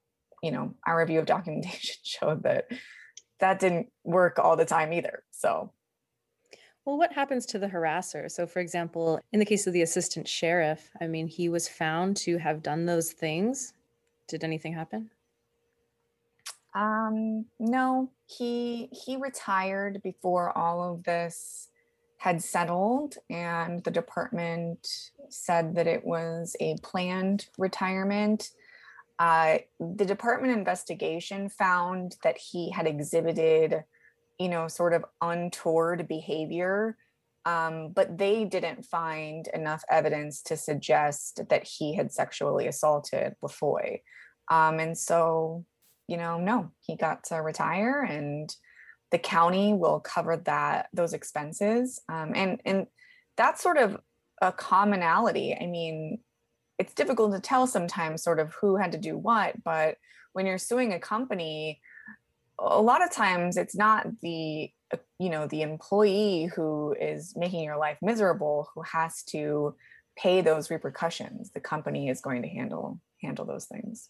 you 0.41 0.51
know, 0.51 0.74
our 0.86 0.98
review 0.98 1.20
of 1.20 1.25
documentation 1.25 1.96
showed 2.03 2.44
that 2.44 2.67
that 3.39 3.60
didn't 3.60 3.91
work 4.03 4.39
all 4.39 4.56
the 4.56 4.65
time 4.65 4.94
either. 4.94 5.24
So 5.32 5.72
well, 6.88 6.98
what 6.98 7.12
happens 7.12 7.46
to 7.48 7.60
the 7.60 7.67
harasser? 7.67 8.32
So, 8.32 8.48
for 8.48 8.60
example, 8.60 9.20
in 9.34 9.39
the 9.39 9.46
case 9.46 9.67
of 9.67 9.74
the 9.74 9.82
assistant 9.82 10.25
sheriff, 10.25 10.89
I 11.01 11.08
mean, 11.08 11.27
he 11.27 11.50
was 11.50 11.67
found 11.67 12.15
to 12.17 12.38
have 12.38 12.63
done 12.63 12.86
those 12.86 13.12
things. 13.12 13.74
Did 14.29 14.46
anything 14.46 14.72
happen? 14.72 15.10
Um, 16.74 17.44
no, 17.60 18.10
he 18.25 18.88
he 18.94 19.17
retired 19.17 20.01
before 20.01 20.58
all 20.58 20.94
of 20.94 21.03
this 21.03 21.67
had 22.20 22.41
settled, 22.41 23.15
and 23.29 23.84
the 23.84 23.91
department 23.91 25.12
said 25.27 25.75
that 25.75 25.88
it 25.88 26.06
was 26.06 26.56
a 26.62 26.77
planned 26.84 27.48
retirement. 27.58 28.51
Uh, 29.19 29.57
the 29.79 30.05
department 30.05 30.53
investigation 30.53 31.50
found 31.50 32.15
that 32.24 32.38
he 32.38 32.69
had 32.69 32.86
exhibited 32.86 33.83
you 34.39 34.50
know, 34.50 34.67
sort 34.67 34.93
of 34.93 35.05
untoward 35.21 36.07
behavior. 36.07 36.97
Um, 37.45 37.89
but 37.93 38.17
they 38.17 38.43
didn't 38.43 38.86
find 38.86 39.47
enough 39.53 39.83
evidence 39.89 40.41
to 40.43 40.57
suggest 40.57 41.47
that 41.50 41.65
he 41.65 41.95
had 41.95 42.12
sexually 42.12 42.67
assaulted 42.67 43.36
Lafoy. 43.41 44.01
Um, 44.51 44.79
and 44.79 44.97
so, 44.97 45.65
you 46.07 46.17
know, 46.17 46.39
no, 46.39 46.71
he 46.81 46.97
got 46.97 47.24
to 47.25 47.38
retire 47.38 48.01
and 48.01 48.53
the 49.12 49.17
county 49.17 49.74
will 49.74 50.01
cover 50.01 50.36
that 50.36 50.89
those 50.91 51.13
expenses. 51.13 52.01
Um, 52.09 52.33
and 52.36 52.62
and 52.65 52.88
that's 53.38 53.63
sort 53.63 53.77
of 53.77 53.97
a 54.41 54.51
commonality. 54.51 55.55
I 55.55 55.67
mean, 55.67 56.19
it's 56.77 56.93
difficult 56.93 57.34
to 57.34 57.39
tell 57.39 57.67
sometimes 57.67 58.24
sort 58.24 58.39
of 58.39 58.53
who 58.53 58.75
had 58.75 58.91
to 58.91 58.98
do 58.98 59.17
what, 59.17 59.63
but 59.63 59.98
when 60.34 60.46
you're 60.46 60.60
suing 60.60 60.93
a 60.93 61.00
company, 61.00 61.81
a 62.60 62.81
lot 62.81 63.03
of 63.03 63.12
times 63.12 63.57
it's 63.57 63.75
not 63.75 64.07
the 64.22 64.72
uh, 64.93 64.98
you 65.19 65.29
know 65.29 65.48
the 65.48 65.62
employee 65.62 66.46
who 66.55 66.96
is 67.00 67.34
making 67.36 67.63
your 67.63 67.77
life 67.77 67.98
miserable 68.01 68.69
who 68.74 68.81
has 68.81 69.24
to 69.24 69.75
pay 70.15 70.41
those 70.41 70.69
repercussions. 70.69 71.51
The 71.51 71.60
company 71.60 72.10
is 72.10 72.22
going 72.22 72.41
to 72.43 72.48
handle 72.48 73.00
handle 73.22 73.46
those 73.46 73.65
things. 73.65 74.10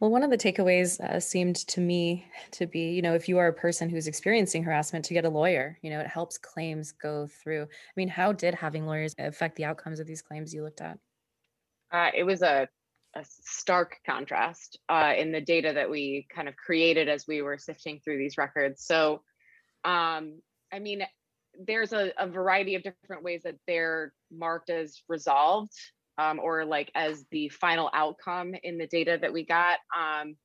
Well 0.00 0.10
one 0.10 0.22
of 0.22 0.30
the 0.30 0.38
takeaways 0.38 1.00
uh, 1.00 1.20
seemed 1.20 1.56
to 1.68 1.80
me 1.80 2.26
to 2.52 2.66
be 2.66 2.90
you 2.90 3.02
know 3.02 3.14
if 3.14 3.28
you 3.28 3.38
are 3.38 3.48
a 3.48 3.52
person 3.52 3.88
who's 3.88 4.06
experiencing 4.06 4.62
harassment 4.62 5.04
to 5.06 5.14
get 5.14 5.24
a 5.24 5.30
lawyer 5.30 5.78
you 5.82 5.90
know 5.90 6.00
it 6.00 6.06
helps 6.06 6.38
claims 6.38 6.92
go 6.92 7.26
through. 7.26 7.62
I 7.62 7.94
mean 7.96 8.08
how 8.08 8.32
did 8.32 8.54
having 8.54 8.86
lawyers 8.86 9.14
affect 9.18 9.56
the 9.56 9.64
outcomes 9.64 10.00
of 10.00 10.06
these 10.06 10.22
claims 10.22 10.52
you 10.52 10.62
looked 10.62 10.80
at 10.80 10.98
uh, 11.92 12.10
it 12.14 12.24
was 12.24 12.42
a 12.42 12.68
a 13.16 13.24
stark 13.24 13.96
contrast 14.04 14.78
uh, 14.88 15.14
in 15.16 15.32
the 15.32 15.40
data 15.40 15.72
that 15.74 15.90
we 15.90 16.26
kind 16.34 16.48
of 16.48 16.56
created 16.56 17.08
as 17.08 17.26
we 17.26 17.40
were 17.40 17.56
sifting 17.56 17.98
through 18.04 18.18
these 18.18 18.36
records. 18.36 18.84
So, 18.84 19.22
um, 19.84 20.40
I 20.72 20.78
mean, 20.80 21.02
there's 21.66 21.94
a, 21.94 22.12
a, 22.18 22.26
variety 22.26 22.74
of 22.74 22.82
different 22.82 23.22
ways 23.22 23.42
that 23.44 23.56
they're 23.66 24.12
marked 24.30 24.68
as 24.68 25.00
resolved 25.08 25.72
um, 26.18 26.38
or 26.42 26.66
like 26.66 26.90
as 26.94 27.24
the 27.30 27.48
final 27.48 27.88
outcome 27.94 28.54
in 28.62 28.76
the 28.76 28.86
data 28.86 29.18
that 29.20 29.32
we 29.32 29.46
got. 29.46 29.78
Um, 29.96 30.36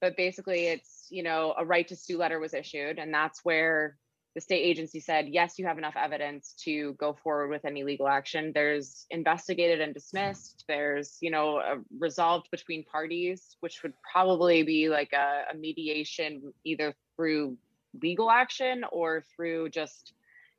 but 0.00 0.16
basically, 0.16 0.66
it's, 0.66 1.06
you 1.10 1.22
know, 1.22 1.54
a 1.56 1.64
right 1.64 1.86
to 1.88 1.96
sue 1.96 2.18
letter 2.18 2.40
was 2.40 2.54
issued, 2.54 2.98
and 2.98 3.12
that's 3.12 3.40
where 3.44 3.96
the 4.34 4.40
state 4.40 4.62
agency 4.62 5.00
said, 5.00 5.28
yes, 5.28 5.58
you 5.58 5.66
have 5.66 5.78
enough 5.78 5.96
evidence 5.96 6.54
to 6.64 6.94
go 6.94 7.16
forward 7.24 7.48
with 7.48 7.64
any 7.64 7.82
legal 7.82 8.06
action. 8.06 8.52
There's 8.54 9.06
investigated 9.10 9.80
and 9.80 9.92
dismissed. 9.92 10.64
There's, 10.68 11.18
you 11.20 11.30
know, 11.30 11.60
resolved 11.98 12.48
between 12.52 12.84
parties, 12.84 13.56
which 13.58 13.82
would 13.82 13.94
probably 14.12 14.62
be 14.62 14.88
like 14.88 15.12
a, 15.12 15.52
a 15.52 15.56
mediation 15.56 16.52
either 16.64 16.94
through 17.16 17.56
legal 18.00 18.30
action 18.30 18.84
or 18.92 19.24
through 19.34 19.70
just, 19.70 20.12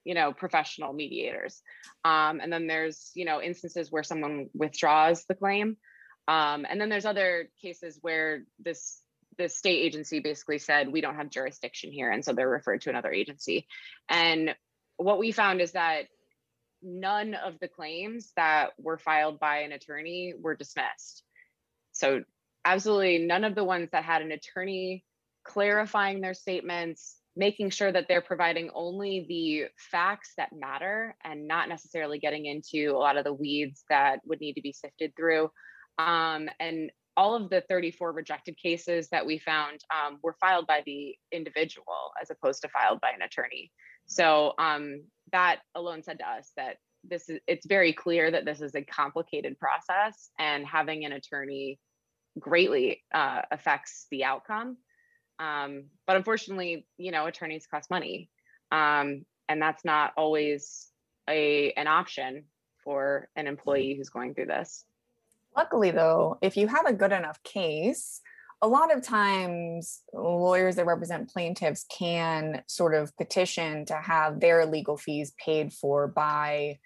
you 0.04 0.16
know, 0.16 0.34
professional 0.34 0.92
mediators. 0.92 1.62
Um, 2.04 2.42
and 2.42 2.51
then 2.51 2.68
there's, 2.68 3.12
you 3.16 3.24
know, 3.24 3.42
instances 3.42 3.90
where 3.90 4.04
someone 4.04 4.50
withdraws 4.54 5.24
the 5.25 5.36
claim. 5.36 5.78
Um, 6.28 6.66
and 6.70 6.80
then 6.80 6.90
there's 6.90 7.06
other 7.06 7.50
cases 7.62 8.00
where 8.01 8.44
this 8.60 9.01
the 9.42 9.50
state 9.50 9.80
agency 9.80 10.20
basically 10.20 10.58
said 10.58 10.92
we 10.92 11.02
don't 11.02 11.16
have 11.16 11.30
jurisdiction 11.30 11.92
here 11.92 12.10
and 12.10 12.24
so 12.24 12.34
they're 12.34 12.50
referred 12.50 12.82
to 12.82 12.90
another 12.90 13.12
agency. 13.12 13.68
And 14.10 14.56
what 14.98 15.20
we 15.20 15.32
found 15.32 15.62
is 15.62 15.72
that 15.72 16.06
none 16.82 17.34
of 17.36 17.60
the 17.60 17.68
claims 17.68 18.32
that 18.36 18.72
were 18.78 18.98
filed 18.98 19.40
by 19.40 19.60
an 19.60 19.72
attorney 19.72 20.34
were 20.40 20.56
dismissed. 20.56 21.24
So 21.92 22.24
absolutely 22.66 23.20
none 23.20 23.44
of 23.44 23.56
the 23.56 23.64
ones 23.64 23.90
that 23.92 24.04
had 24.04 24.22
an 24.22 24.32
attorney 24.32 25.04
clarifying 25.44 26.22
their 26.22 26.34
statements 26.34 27.18
making 27.36 27.70
sure 27.70 27.92
that 27.92 28.08
they're 28.08 28.22
providing 28.22 28.70
only 28.74 29.26
the 29.28 29.70
facts 29.78 30.34
that 30.38 30.52
matter 30.54 31.16
and 31.24 31.48
not 31.48 31.70
necessarily 31.70 32.20
getting 32.20 32.46
into 32.46 32.92
a 32.92 32.98
lot 32.98 33.18
of 33.18 33.24
the 33.24 33.34
weeds 33.34 33.84
that 33.90 34.20
would 34.26 34.42
need 34.42 34.54
to 34.54 34.62
be 34.62 34.74
sifted 34.74 35.16
through. 35.16 35.50
Um, 35.98 36.50
and 36.60 36.92
all 37.18 37.36
of 37.36 37.50
the 37.50 37.62
34 37.62 38.12
rejected 38.12 38.58
cases 38.58 39.10
that 39.10 39.25
we 39.25 39.38
found 39.38 39.80
um, 39.94 40.18
were 40.24 40.36
filed 40.39 40.68
by 40.68 40.82
the 40.86 41.15
individual 41.32 42.12
as 42.22 42.30
opposed 42.30 42.62
to 42.62 42.70
filed 42.70 43.01
by 43.01 43.12
an 43.12 43.22
attorney. 43.22 43.72
So 44.06 44.53
um, 44.58 45.03
that 45.32 45.60
alone 45.75 46.03
said 46.03 46.20
to 46.20 46.30
us 46.30 46.51
that 46.58 46.77
this 47.03 47.30
is 47.30 47.39
it's 47.48 47.65
very 47.65 47.94
clear 47.94 48.30
that 48.30 48.46
this 48.46 48.62
is 48.62 48.75
a 48.75 48.84
complicated 48.84 49.58
process 49.58 50.30
and 50.39 50.65
having 50.65 51.06
an 51.06 51.13
attorney 51.13 51.80
greatly 52.39 53.01
uh, 53.13 53.41
affects 53.51 54.08
the 54.12 54.24
outcome. 54.24 54.77
Um, 55.39 55.86
but 56.06 56.18
unfortunately, 56.18 56.86
you 56.98 57.12
know, 57.12 57.25
attorneys 57.25 57.65
cost 57.65 57.89
money, 57.89 58.30
um, 58.72 59.25
and 59.50 59.62
that's 59.62 59.84
not 59.84 60.13
always 60.15 60.88
a 61.30 61.72
an 61.74 61.88
option 61.88 62.46
for 62.84 63.27
an 63.36 63.48
employee 63.48 63.96
who's 63.96 64.10
going 64.10 64.34
through 64.36 64.48
this. 64.48 64.86
Luckily, 65.55 65.91
though, 65.91 66.38
if 66.41 66.55
you 66.58 66.67
have 66.67 66.86
a 66.86 66.93
good 66.93 67.12
enough 67.12 67.41
case, 67.43 68.22
a 68.62 68.67
lot 68.67 68.96
of 68.96 69.01
times 69.01 70.03
lawyers 70.13 70.75
that 70.75 70.86
represent 70.86 71.29
plaintiffs 71.29 71.86
can 71.89 72.63
sort 72.67 72.93
of 72.93 73.15
petition 73.17 73.86
to 73.86 73.96
have 73.96 74.39
their 74.39 74.65
legal 74.65 74.98
fees 74.98 75.34
paid 75.43 75.74
for 75.74 76.08
by 76.08 76.79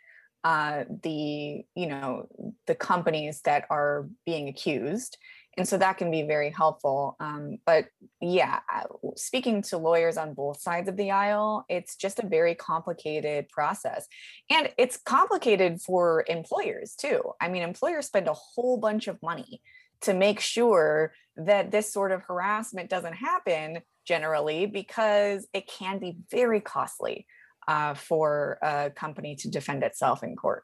uh, 0.45 0.85
the 1.01 1.65
you 1.75 1.87
know 1.87 2.27
the 2.67 2.75
companies 2.75 3.41
that 3.41 3.65
are 3.69 4.07
being 4.25 4.47
accused 4.47 5.17
and 5.57 5.67
so 5.67 5.77
that 5.77 5.97
can 5.97 6.11
be 6.11 6.23
very 6.23 6.49
helpful 6.49 7.15
um, 7.19 7.57
but 7.65 7.85
yeah 8.21 8.59
speaking 9.15 9.61
to 9.61 9.77
lawyers 9.77 10.17
on 10.17 10.33
both 10.33 10.59
sides 10.59 10.89
of 10.89 10.97
the 10.97 11.11
aisle 11.11 11.65
it's 11.69 11.95
just 11.95 12.19
a 12.19 12.27
very 12.27 12.55
complicated 12.55 13.47
process. 13.49 14.07
And 14.49 14.69
it's 14.77 14.97
complicated 14.97 15.81
for 15.81 16.25
employers 16.27 16.95
too. 16.95 17.21
I 17.41 17.49
mean 17.49 17.63
employers 17.63 18.07
spend 18.07 18.27
a 18.27 18.33
whole 18.33 18.77
bunch 18.77 19.07
of 19.07 19.21
money 19.21 19.61
to 20.01 20.13
make 20.13 20.39
sure 20.39 21.13
that 21.37 21.71
this 21.71 21.91
sort 21.91 22.11
of 22.11 22.23
harassment 22.23 22.89
doesn't 22.89 23.13
happen 23.13 23.81
generally 24.05 24.65
because 24.65 25.47
it 25.53 25.67
can 25.67 25.99
be 25.99 26.17
very 26.29 26.61
costly 26.61 27.25
uh, 27.67 27.93
for 27.95 28.59
a 28.61 28.91
company 28.91 29.35
to 29.37 29.49
defend 29.49 29.83
itself 29.83 30.23
in 30.23 30.35
court. 30.35 30.63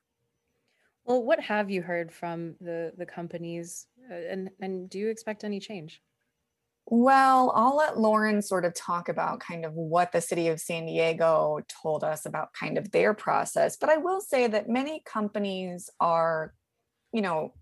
Well, 1.03 1.23
what 1.23 1.39
have 1.39 1.71
you 1.71 1.81
heard 1.81 2.11
from 2.11 2.55
the 2.61 2.91
the 2.95 3.07
companies, 3.07 3.87
and 4.09 4.49
and 4.59 4.89
do 4.89 4.99
you 4.99 5.09
expect 5.09 5.43
any 5.43 5.59
change? 5.59 6.01
Well, 6.87 7.53
I'll 7.55 7.77
let 7.77 7.99
Lauren 7.99 8.41
sort 8.41 8.65
of 8.65 8.73
talk 8.73 9.07
about 9.07 9.39
kind 9.39 9.65
of 9.65 9.73
what 9.73 10.11
the 10.11 10.19
city 10.19 10.47
of 10.49 10.59
San 10.59 10.85
Diego 10.85 11.59
told 11.81 12.03
us 12.03 12.25
about 12.25 12.53
kind 12.53 12.77
of 12.77 12.91
their 12.91 13.13
process. 13.13 13.77
But 13.77 13.89
I 13.89 13.97
will 13.97 14.19
say 14.19 14.47
that 14.47 14.67
many 14.67 15.01
companies 15.05 15.89
are, 15.99 16.53
you 17.13 17.21
know, 17.21 17.53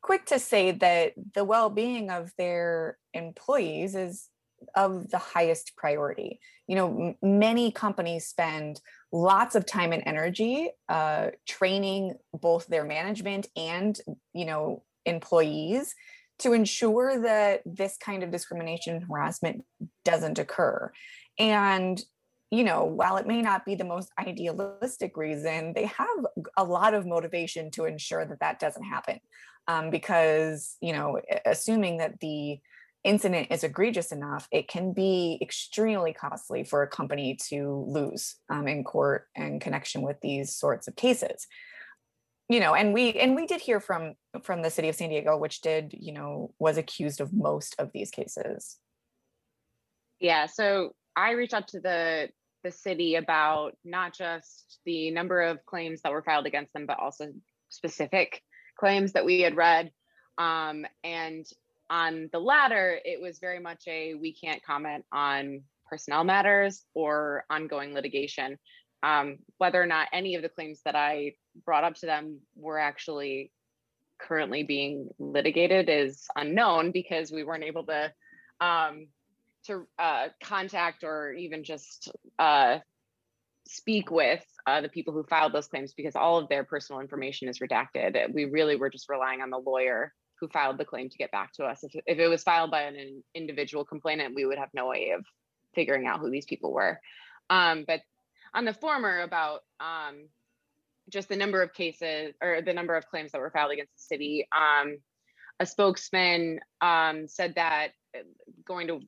quick 0.00 0.26
to 0.26 0.38
say 0.38 0.70
that 0.70 1.12
the 1.34 1.44
well-being 1.44 2.10
of 2.10 2.32
their 2.38 2.98
employees 3.12 3.94
is 3.94 4.28
of 4.74 5.10
the 5.10 5.18
highest 5.18 5.76
priority. 5.76 6.40
You 6.66 6.76
know, 6.76 7.14
m- 7.22 7.38
many 7.38 7.72
companies 7.72 8.26
spend 8.26 8.80
lots 9.12 9.54
of 9.54 9.66
time 9.66 9.92
and 9.92 10.02
energy 10.06 10.70
uh, 10.88 11.30
training 11.46 12.14
both 12.32 12.66
their 12.68 12.84
management 12.84 13.48
and 13.56 13.98
you 14.32 14.44
know 14.44 14.82
employees 15.06 15.94
to 16.40 16.52
ensure 16.52 17.20
that 17.22 17.62
this 17.64 17.96
kind 17.96 18.22
of 18.22 18.30
discrimination 18.30 18.96
and 18.96 19.04
harassment 19.04 19.64
doesn't 20.04 20.38
occur. 20.38 20.90
And 21.38 22.02
you 22.52 22.64
know, 22.64 22.84
while 22.84 23.16
it 23.16 23.26
may 23.26 23.40
not 23.40 23.64
be 23.64 23.74
the 23.74 23.84
most 23.84 24.10
idealistic 24.18 25.16
reason, 25.16 25.72
they 25.72 25.86
have 25.86 26.26
a 26.58 26.62
lot 26.62 26.92
of 26.92 27.06
motivation 27.06 27.70
to 27.70 27.86
ensure 27.86 28.26
that 28.26 28.40
that 28.40 28.60
doesn't 28.60 28.84
happen. 28.84 29.20
Um, 29.68 29.88
because, 29.88 30.76
you 30.82 30.92
know, 30.92 31.18
assuming 31.46 31.96
that 31.98 32.20
the 32.20 32.58
incident 33.04 33.48
is 33.50 33.64
egregious 33.64 34.12
enough, 34.12 34.48
it 34.52 34.68
can 34.68 34.92
be 34.92 35.38
extremely 35.40 36.12
costly 36.12 36.62
for 36.62 36.82
a 36.82 36.88
company 36.88 37.38
to 37.48 37.86
lose 37.88 38.36
um, 38.50 38.68
in 38.68 38.84
court 38.84 39.28
in 39.34 39.58
connection 39.58 40.02
with 40.02 40.20
these 40.20 40.54
sorts 40.54 40.88
of 40.88 40.96
cases. 40.96 41.46
You 42.48 42.60
know, 42.60 42.74
and 42.74 42.92
we 42.92 43.12
and 43.14 43.34
we 43.34 43.46
did 43.46 43.60
hear 43.60 43.80
from 43.80 44.14
from 44.42 44.62
the 44.62 44.70
city 44.70 44.88
of 44.88 44.94
San 44.94 45.08
Diego, 45.08 45.36
which 45.36 45.60
did, 45.60 45.94
you 45.98 46.12
know, 46.12 46.52
was 46.58 46.76
accused 46.76 47.20
of 47.20 47.32
most 47.32 47.74
of 47.78 47.90
these 47.92 48.10
cases. 48.10 48.78
Yeah, 50.20 50.46
so 50.46 50.94
I 51.16 51.32
reached 51.32 51.54
out 51.54 51.68
to 51.68 51.80
the 51.80 52.28
the 52.62 52.70
city 52.70 53.16
about 53.16 53.76
not 53.84 54.14
just 54.14 54.78
the 54.84 55.10
number 55.10 55.40
of 55.40 55.64
claims 55.66 56.00
that 56.02 56.12
were 56.12 56.22
filed 56.22 56.46
against 56.46 56.72
them, 56.72 56.86
but 56.86 56.98
also 56.98 57.32
specific 57.68 58.42
claims 58.78 59.12
that 59.12 59.24
we 59.24 59.40
had 59.40 59.56
read. 59.56 59.90
Um, 60.38 60.86
and 61.02 61.44
on 61.90 62.28
the 62.32 62.38
latter, 62.38 62.98
it 63.04 63.20
was 63.20 63.38
very 63.38 63.58
much 63.58 63.82
a 63.86 64.14
we 64.14 64.32
can't 64.34 64.62
comment 64.64 65.04
on 65.12 65.62
personnel 65.88 66.24
matters 66.24 66.84
or 66.94 67.44
ongoing 67.50 67.92
litigation. 67.92 68.58
Um, 69.02 69.38
whether 69.58 69.82
or 69.82 69.86
not 69.86 70.08
any 70.12 70.36
of 70.36 70.42
the 70.42 70.48
claims 70.48 70.80
that 70.84 70.94
I 70.94 71.34
brought 71.64 71.84
up 71.84 71.94
to 71.96 72.06
them 72.06 72.40
were 72.54 72.78
actually 72.78 73.50
currently 74.18 74.62
being 74.62 75.08
litigated 75.18 75.88
is 75.88 76.26
unknown 76.36 76.92
because 76.92 77.32
we 77.32 77.44
weren't 77.44 77.64
able 77.64 77.84
to 77.86 78.12
um, 78.60 79.08
to 79.66 79.86
uh, 79.98 80.28
contact 80.42 81.04
or 81.04 81.32
even 81.32 81.64
just 81.64 82.10
uh, 82.38 82.78
speak 83.66 84.10
with 84.10 84.44
uh, 84.66 84.80
the 84.80 84.88
people 84.88 85.12
who 85.12 85.24
filed 85.24 85.52
those 85.52 85.66
claims 85.66 85.92
because 85.94 86.16
all 86.16 86.38
of 86.38 86.48
their 86.48 86.64
personal 86.64 87.00
information 87.00 87.48
is 87.48 87.58
redacted. 87.58 88.32
We 88.32 88.44
really 88.46 88.76
were 88.76 88.90
just 88.90 89.08
relying 89.08 89.40
on 89.40 89.50
the 89.50 89.58
lawyer 89.58 90.12
who 90.40 90.48
filed 90.48 90.78
the 90.78 90.84
claim 90.84 91.08
to 91.08 91.18
get 91.18 91.30
back 91.30 91.52
to 91.54 91.64
us. 91.64 91.84
If, 91.84 91.92
if 92.06 92.18
it 92.18 92.28
was 92.28 92.42
filed 92.42 92.70
by 92.70 92.82
an 92.82 93.22
individual 93.34 93.84
complainant, 93.84 94.34
we 94.34 94.44
would 94.44 94.58
have 94.58 94.70
no 94.74 94.88
way 94.88 95.10
of 95.16 95.24
figuring 95.74 96.06
out 96.06 96.20
who 96.20 96.30
these 96.30 96.46
people 96.46 96.72
were. 96.72 97.00
Um, 97.48 97.84
but 97.86 98.00
on 98.54 98.64
the 98.64 98.74
former, 98.74 99.20
about 99.20 99.60
um, 99.80 100.28
just 101.10 101.28
the 101.28 101.36
number 101.36 101.62
of 101.62 101.72
cases 101.72 102.34
or 102.42 102.62
the 102.62 102.72
number 102.72 102.94
of 102.94 103.06
claims 103.06 103.32
that 103.32 103.40
were 103.40 103.50
filed 103.50 103.72
against 103.72 103.92
the 103.96 104.14
city, 104.14 104.46
um, 104.52 104.98
a 105.60 105.66
spokesman 105.66 106.60
um, 106.80 107.28
said 107.28 107.54
that 107.56 107.88
uh, 108.16 108.22
going 108.66 108.88
to 108.88 109.00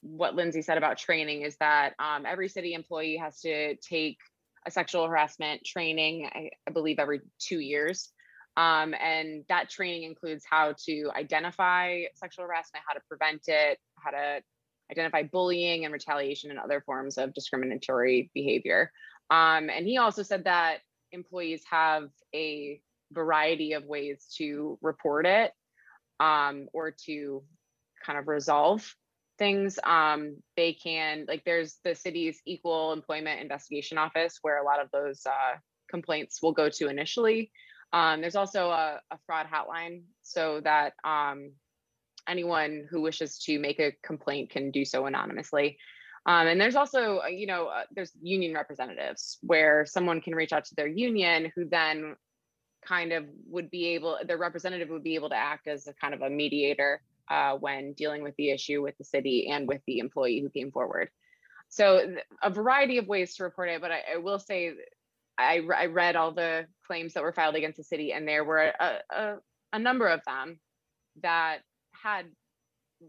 what 0.00 0.34
Lyndsay 0.34 0.64
said 0.64 0.78
about 0.78 0.96
training 0.96 1.42
is 1.42 1.56
that 1.58 1.94
um, 1.98 2.24
every 2.24 2.48
city 2.48 2.74
employee 2.74 3.16
has 3.16 3.40
to 3.40 3.76
take 3.76 4.18
a 4.66 4.70
sexual 4.70 5.06
harassment 5.06 5.64
training, 5.64 6.28
I, 6.32 6.50
I 6.66 6.70
believe, 6.70 6.98
every 6.98 7.20
two 7.40 7.58
years. 7.58 8.10
Um, 8.56 8.94
and 8.94 9.44
that 9.48 9.70
training 9.70 10.04
includes 10.04 10.44
how 10.48 10.74
to 10.86 11.10
identify 11.16 12.02
sexual 12.14 12.44
harassment, 12.44 12.84
how 12.86 12.94
to 12.94 13.00
prevent 13.08 13.42
it, 13.46 13.78
how 13.98 14.10
to 14.10 14.40
identify 14.90 15.22
bullying 15.22 15.84
and 15.84 15.92
retaliation 15.92 16.50
and 16.50 16.58
other 16.58 16.80
forms 16.80 17.18
of 17.18 17.34
discriminatory 17.34 18.30
behavior. 18.34 18.92
Um, 19.30 19.68
and 19.70 19.86
he 19.86 19.98
also 19.98 20.22
said 20.22 20.44
that 20.44 20.78
employees 21.12 21.62
have 21.70 22.08
a 22.34 22.80
variety 23.12 23.72
of 23.72 23.84
ways 23.84 24.26
to 24.36 24.78
report 24.82 25.26
it 25.26 25.52
um, 26.20 26.68
or 26.72 26.94
to 27.06 27.42
kind 28.04 28.18
of 28.18 28.28
resolve 28.28 28.94
things. 29.38 29.78
Um, 29.84 30.36
they 30.56 30.72
can, 30.72 31.26
like, 31.28 31.44
there's 31.44 31.78
the 31.84 31.94
city's 31.94 32.40
equal 32.46 32.92
employment 32.92 33.40
investigation 33.40 33.98
office 33.98 34.38
where 34.42 34.58
a 34.58 34.64
lot 34.64 34.80
of 34.80 34.90
those 34.90 35.24
uh, 35.26 35.56
complaints 35.88 36.42
will 36.42 36.52
go 36.52 36.68
to 36.68 36.88
initially. 36.88 37.50
Um, 37.92 38.20
there's 38.20 38.36
also 38.36 38.68
a, 38.70 39.00
a, 39.10 39.18
fraud 39.24 39.46
hotline 39.46 40.02
so 40.22 40.60
that 40.62 40.92
um, 41.04 41.52
anyone 42.28 42.86
who 42.90 43.00
wishes 43.00 43.38
to 43.38 43.58
make 43.58 43.80
a 43.80 43.92
complaint 44.02 44.50
can 44.50 44.70
do 44.70 44.84
so 44.84 45.06
anonymously. 45.06 45.78
Um, 46.26 46.46
and 46.46 46.60
there's 46.60 46.76
also, 46.76 47.20
uh, 47.24 47.28
you 47.28 47.46
know, 47.46 47.68
uh, 47.68 47.84
there's 47.90 48.12
union 48.20 48.54
representatives 48.54 49.38
where 49.42 49.86
someone 49.86 50.20
can 50.20 50.34
reach 50.34 50.52
out 50.52 50.66
to 50.66 50.74
their 50.74 50.86
union 50.86 51.50
who 51.54 51.64
then 51.64 52.16
kind 52.86 53.12
of 53.12 53.24
would 53.48 53.70
be 53.70 53.88
able, 53.88 54.18
their 54.26 54.36
representative 54.36 54.90
would 54.90 55.02
be 55.02 55.14
able 55.14 55.30
to 55.30 55.36
act 55.36 55.66
as 55.66 55.86
a 55.86 55.94
kind 55.94 56.14
of 56.14 56.22
a 56.22 56.30
mediator 56.30 57.00
uh, 57.30 57.54
when 57.54 57.92
dealing 57.94 58.22
with 58.22 58.34
the 58.36 58.50
issue 58.50 58.82
with 58.82 58.96
the 58.98 59.04
city 59.04 59.48
and 59.50 59.66
with 59.66 59.80
the 59.86 59.98
employee 59.98 60.40
who 60.40 60.50
came 60.50 60.70
forward. 60.70 61.08
So 61.70 62.16
a 62.42 62.50
variety 62.50 62.98
of 62.98 63.06
ways 63.06 63.34
to 63.36 63.44
report 63.44 63.68
it, 63.68 63.80
but 63.80 63.90
I, 63.90 64.02
I 64.14 64.16
will 64.18 64.38
say 64.38 64.72
I, 65.38 65.60
I 65.74 65.86
read 65.86 66.16
all 66.16 66.32
the 66.32 66.66
claims 66.86 67.14
that 67.14 67.22
were 67.22 67.32
filed 67.32 67.54
against 67.54 67.76
the 67.76 67.84
city, 67.84 68.12
and 68.12 68.26
there 68.26 68.44
were 68.44 68.72
a, 68.80 68.98
a, 69.10 69.36
a 69.74 69.78
number 69.78 70.08
of 70.08 70.20
them 70.26 70.58
that 71.22 71.58
had 72.02 72.26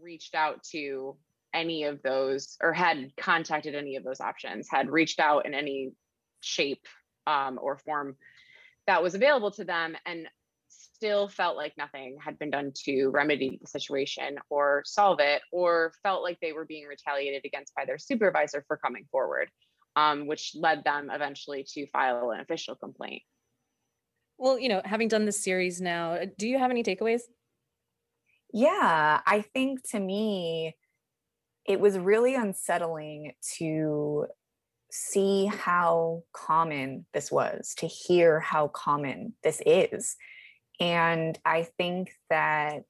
reached 0.00 0.34
out 0.34 0.62
to 0.62 1.16
any 1.52 1.84
of 1.84 2.02
those 2.02 2.56
or 2.62 2.72
had 2.72 3.12
contacted 3.16 3.74
any 3.74 3.96
of 3.96 4.04
those 4.04 4.20
options, 4.20 4.68
had 4.70 4.90
reached 4.90 5.18
out 5.18 5.46
in 5.46 5.54
any 5.54 5.92
shape 6.40 6.86
um, 7.26 7.58
or 7.60 7.76
form 7.76 8.16
that 8.86 9.02
was 9.02 9.14
available 9.14 9.50
to 9.52 9.64
them, 9.64 9.96
and 10.06 10.26
still 10.68 11.28
felt 11.28 11.56
like 11.56 11.72
nothing 11.76 12.18
had 12.22 12.38
been 12.38 12.50
done 12.50 12.72
to 12.74 13.08
remedy 13.08 13.58
the 13.60 13.66
situation 13.66 14.36
or 14.48 14.82
solve 14.84 15.18
it, 15.20 15.42
or 15.52 15.92
felt 16.02 16.22
like 16.22 16.38
they 16.40 16.52
were 16.52 16.64
being 16.64 16.86
retaliated 16.86 17.44
against 17.44 17.74
by 17.74 17.84
their 17.84 17.98
supervisor 17.98 18.64
for 18.68 18.76
coming 18.76 19.06
forward 19.10 19.50
um, 19.96 20.26
which 20.26 20.52
led 20.54 20.84
them 20.84 21.10
eventually 21.12 21.64
to 21.74 21.86
file 21.88 22.30
an 22.30 22.40
official 22.40 22.74
complaint. 22.74 23.22
Well, 24.38 24.58
you 24.58 24.68
know, 24.68 24.80
having 24.84 25.08
done 25.08 25.26
this 25.26 25.42
series 25.42 25.80
now, 25.80 26.18
do 26.38 26.48
you 26.48 26.58
have 26.58 26.70
any 26.70 26.82
takeaways? 26.82 27.22
Yeah, 28.52 29.20
I 29.26 29.42
think 29.42 29.88
to 29.90 30.00
me, 30.00 30.76
it 31.66 31.80
was 31.80 31.98
really 31.98 32.34
unsettling 32.34 33.32
to 33.58 34.26
see 34.90 35.46
how 35.46 36.24
common 36.32 37.06
this 37.14 37.30
was, 37.30 37.74
to 37.78 37.86
hear 37.86 38.40
how 38.40 38.68
common 38.68 39.34
this 39.44 39.62
is. 39.64 40.16
And 40.80 41.38
I 41.44 41.68
think 41.78 42.12
that 42.28 42.84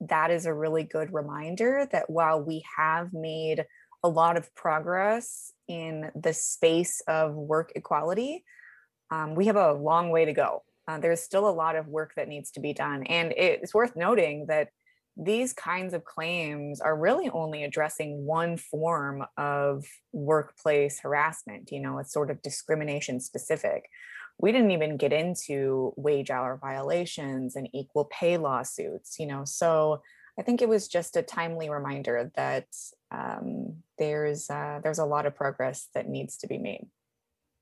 that 0.00 0.30
is 0.30 0.46
a 0.46 0.54
really 0.54 0.84
good 0.84 1.12
reminder 1.12 1.86
that 1.92 2.08
while 2.08 2.40
we 2.40 2.64
have 2.76 3.12
made 3.12 3.66
a 4.02 4.08
lot 4.08 4.36
of 4.36 4.54
progress 4.54 5.52
in 5.66 6.10
the 6.14 6.32
space 6.32 7.02
of 7.06 7.34
work 7.34 7.72
equality, 7.74 8.44
um, 9.10 9.34
we 9.34 9.46
have 9.46 9.56
a 9.56 9.72
long 9.72 10.10
way 10.10 10.24
to 10.24 10.32
go. 10.32 10.62
Uh, 10.86 10.98
there's 10.98 11.20
still 11.20 11.48
a 11.48 11.50
lot 11.50 11.76
of 11.76 11.88
work 11.88 12.12
that 12.16 12.28
needs 12.28 12.50
to 12.52 12.60
be 12.60 12.72
done. 12.72 13.02
And 13.04 13.32
it's 13.36 13.74
worth 13.74 13.96
noting 13.96 14.46
that 14.48 14.68
these 15.16 15.52
kinds 15.52 15.94
of 15.94 16.04
claims 16.04 16.80
are 16.80 16.96
really 16.96 17.30
only 17.30 17.62
addressing 17.62 18.24
one 18.24 18.56
form 18.56 19.24
of 19.36 19.84
workplace 20.12 21.00
harassment. 21.00 21.70
You 21.70 21.80
know, 21.80 21.98
it's 21.98 22.12
sort 22.12 22.30
of 22.30 22.42
discrimination 22.42 23.20
specific. 23.20 23.88
We 24.38 24.50
didn't 24.50 24.72
even 24.72 24.96
get 24.96 25.12
into 25.12 25.92
wage 25.96 26.30
hour 26.30 26.58
violations 26.60 27.54
and 27.54 27.68
equal 27.72 28.06
pay 28.06 28.36
lawsuits, 28.36 29.20
you 29.20 29.26
know. 29.26 29.44
So 29.44 30.02
I 30.38 30.42
think 30.42 30.60
it 30.60 30.68
was 30.68 30.88
just 30.88 31.16
a 31.16 31.22
timely 31.22 31.70
reminder 31.70 32.32
that 32.34 32.66
um, 33.12 33.76
there's 33.98 34.50
uh, 34.50 34.80
there's 34.82 34.98
a 34.98 35.04
lot 35.04 35.26
of 35.26 35.36
progress 35.36 35.88
that 35.94 36.08
needs 36.08 36.36
to 36.38 36.48
be 36.48 36.58
made. 36.58 36.86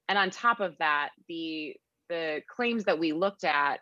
And 0.08 0.16
on 0.16 0.30
top 0.30 0.60
of 0.60 0.76
that, 0.78 1.10
the 1.28 1.76
the 2.08 2.42
claims 2.48 2.84
that 2.84 2.98
we 2.98 3.12
looked 3.12 3.44
at 3.44 3.80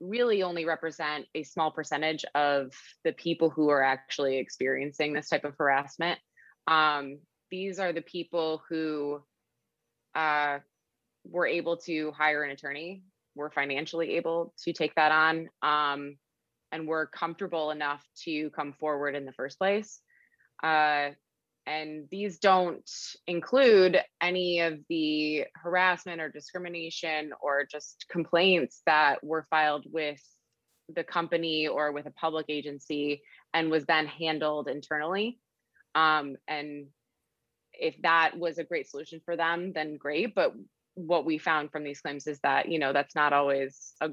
really 0.00 0.42
only 0.42 0.64
represent 0.64 1.26
a 1.34 1.42
small 1.42 1.70
percentage 1.70 2.24
of 2.34 2.72
the 3.04 3.12
people 3.12 3.50
who 3.50 3.70
are 3.70 3.82
actually 3.82 4.38
experiencing 4.38 5.12
this 5.12 5.28
type 5.28 5.44
of 5.44 5.54
harassment. 5.58 6.18
Um, 6.66 7.18
these 7.50 7.78
are 7.78 7.92
the 7.92 8.02
people 8.02 8.62
who 8.68 9.22
uh, 10.14 10.58
were 11.24 11.46
able 11.46 11.76
to 11.78 12.12
hire 12.12 12.42
an 12.42 12.50
attorney, 12.50 13.04
were 13.34 13.50
financially 13.50 14.16
able 14.16 14.52
to 14.64 14.72
take 14.72 14.94
that 14.96 15.12
on, 15.12 15.48
um, 15.62 16.16
and 16.72 16.88
were 16.88 17.06
comfortable 17.06 17.70
enough 17.70 18.04
to 18.24 18.50
come 18.50 18.72
forward 18.72 19.14
in 19.14 19.24
the 19.24 19.32
first 19.32 19.58
place. 19.58 20.00
Uh, 20.62 21.10
and 21.66 22.06
these 22.10 22.38
don't 22.38 22.88
include 23.26 23.98
any 24.20 24.60
of 24.60 24.78
the 24.88 25.44
harassment 25.54 26.20
or 26.20 26.28
discrimination 26.28 27.32
or 27.40 27.66
just 27.70 28.06
complaints 28.08 28.82
that 28.86 29.22
were 29.24 29.46
filed 29.50 29.84
with 29.90 30.22
the 30.94 31.02
company 31.02 31.66
or 31.66 31.90
with 31.90 32.06
a 32.06 32.12
public 32.12 32.46
agency 32.48 33.22
and 33.52 33.70
was 33.70 33.84
then 33.86 34.06
handled 34.06 34.68
internally. 34.68 35.40
Um, 35.94 36.36
and 36.46 36.86
if 37.72 38.00
that 38.02 38.38
was 38.38 38.58
a 38.58 38.64
great 38.64 38.88
solution 38.88 39.20
for 39.24 39.36
them, 39.36 39.72
then 39.72 39.96
great. 39.96 40.34
But 40.34 40.54
what 40.94 41.24
we 41.24 41.38
found 41.38 41.72
from 41.72 41.84
these 41.84 42.00
claims 42.00 42.26
is 42.26 42.38
that, 42.40 42.70
you 42.70 42.78
know, 42.78 42.92
that's 42.92 43.14
not 43.14 43.32
always 43.32 43.92
a, 44.00 44.10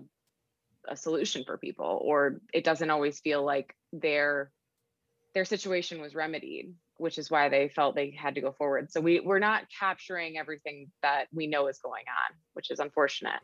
a 0.88 0.96
solution 0.98 1.44
for 1.46 1.58
people, 1.58 2.00
or 2.04 2.42
it 2.54 2.63
doesn't 2.63 2.89
always 2.89 3.20
feel 3.20 3.44
like 3.44 3.76
their 3.92 4.52
their 5.34 5.46
situation 5.46 6.00
was 6.00 6.13
remedied, 6.13 6.74
which 7.04 7.18
is 7.18 7.30
why 7.30 7.50
they 7.50 7.68
felt 7.68 7.96
they 7.96 8.12
had 8.18 8.34
to 8.34 8.39
go 8.39 8.54
forward. 8.54 8.89
So 8.89 9.02
we, 9.02 9.20
we're 9.20 9.38
not 9.38 9.63
capturing 9.78 10.38
everything 10.38 10.89
that 11.02 11.26
we 11.34 11.48
know 11.48 11.68
is 11.68 11.78
going 11.80 12.06
on, 12.08 12.38
which 12.54 12.72
is 12.72 12.80
unfortunate. 12.80 13.42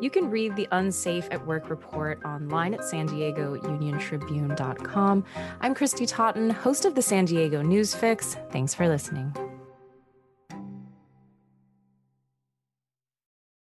You 0.00 0.10
can 0.10 0.30
read 0.30 0.54
the 0.54 0.68
Unsafe 0.70 1.26
at 1.32 1.44
Work 1.44 1.70
report 1.70 2.22
online 2.24 2.72
at 2.74 2.84
san 2.84 3.06
diego 3.06 3.54
union 3.54 3.98
tribune.com. 3.98 5.24
I'm 5.60 5.74
Kristy 5.74 6.06
Totten, 6.06 6.48
host 6.50 6.84
of 6.84 6.94
the 6.94 7.02
San 7.02 7.24
Diego 7.24 7.62
News 7.62 7.94
Fix. 7.96 8.36
Thanks 8.50 8.74
for 8.74 8.86
listening. 8.86 9.34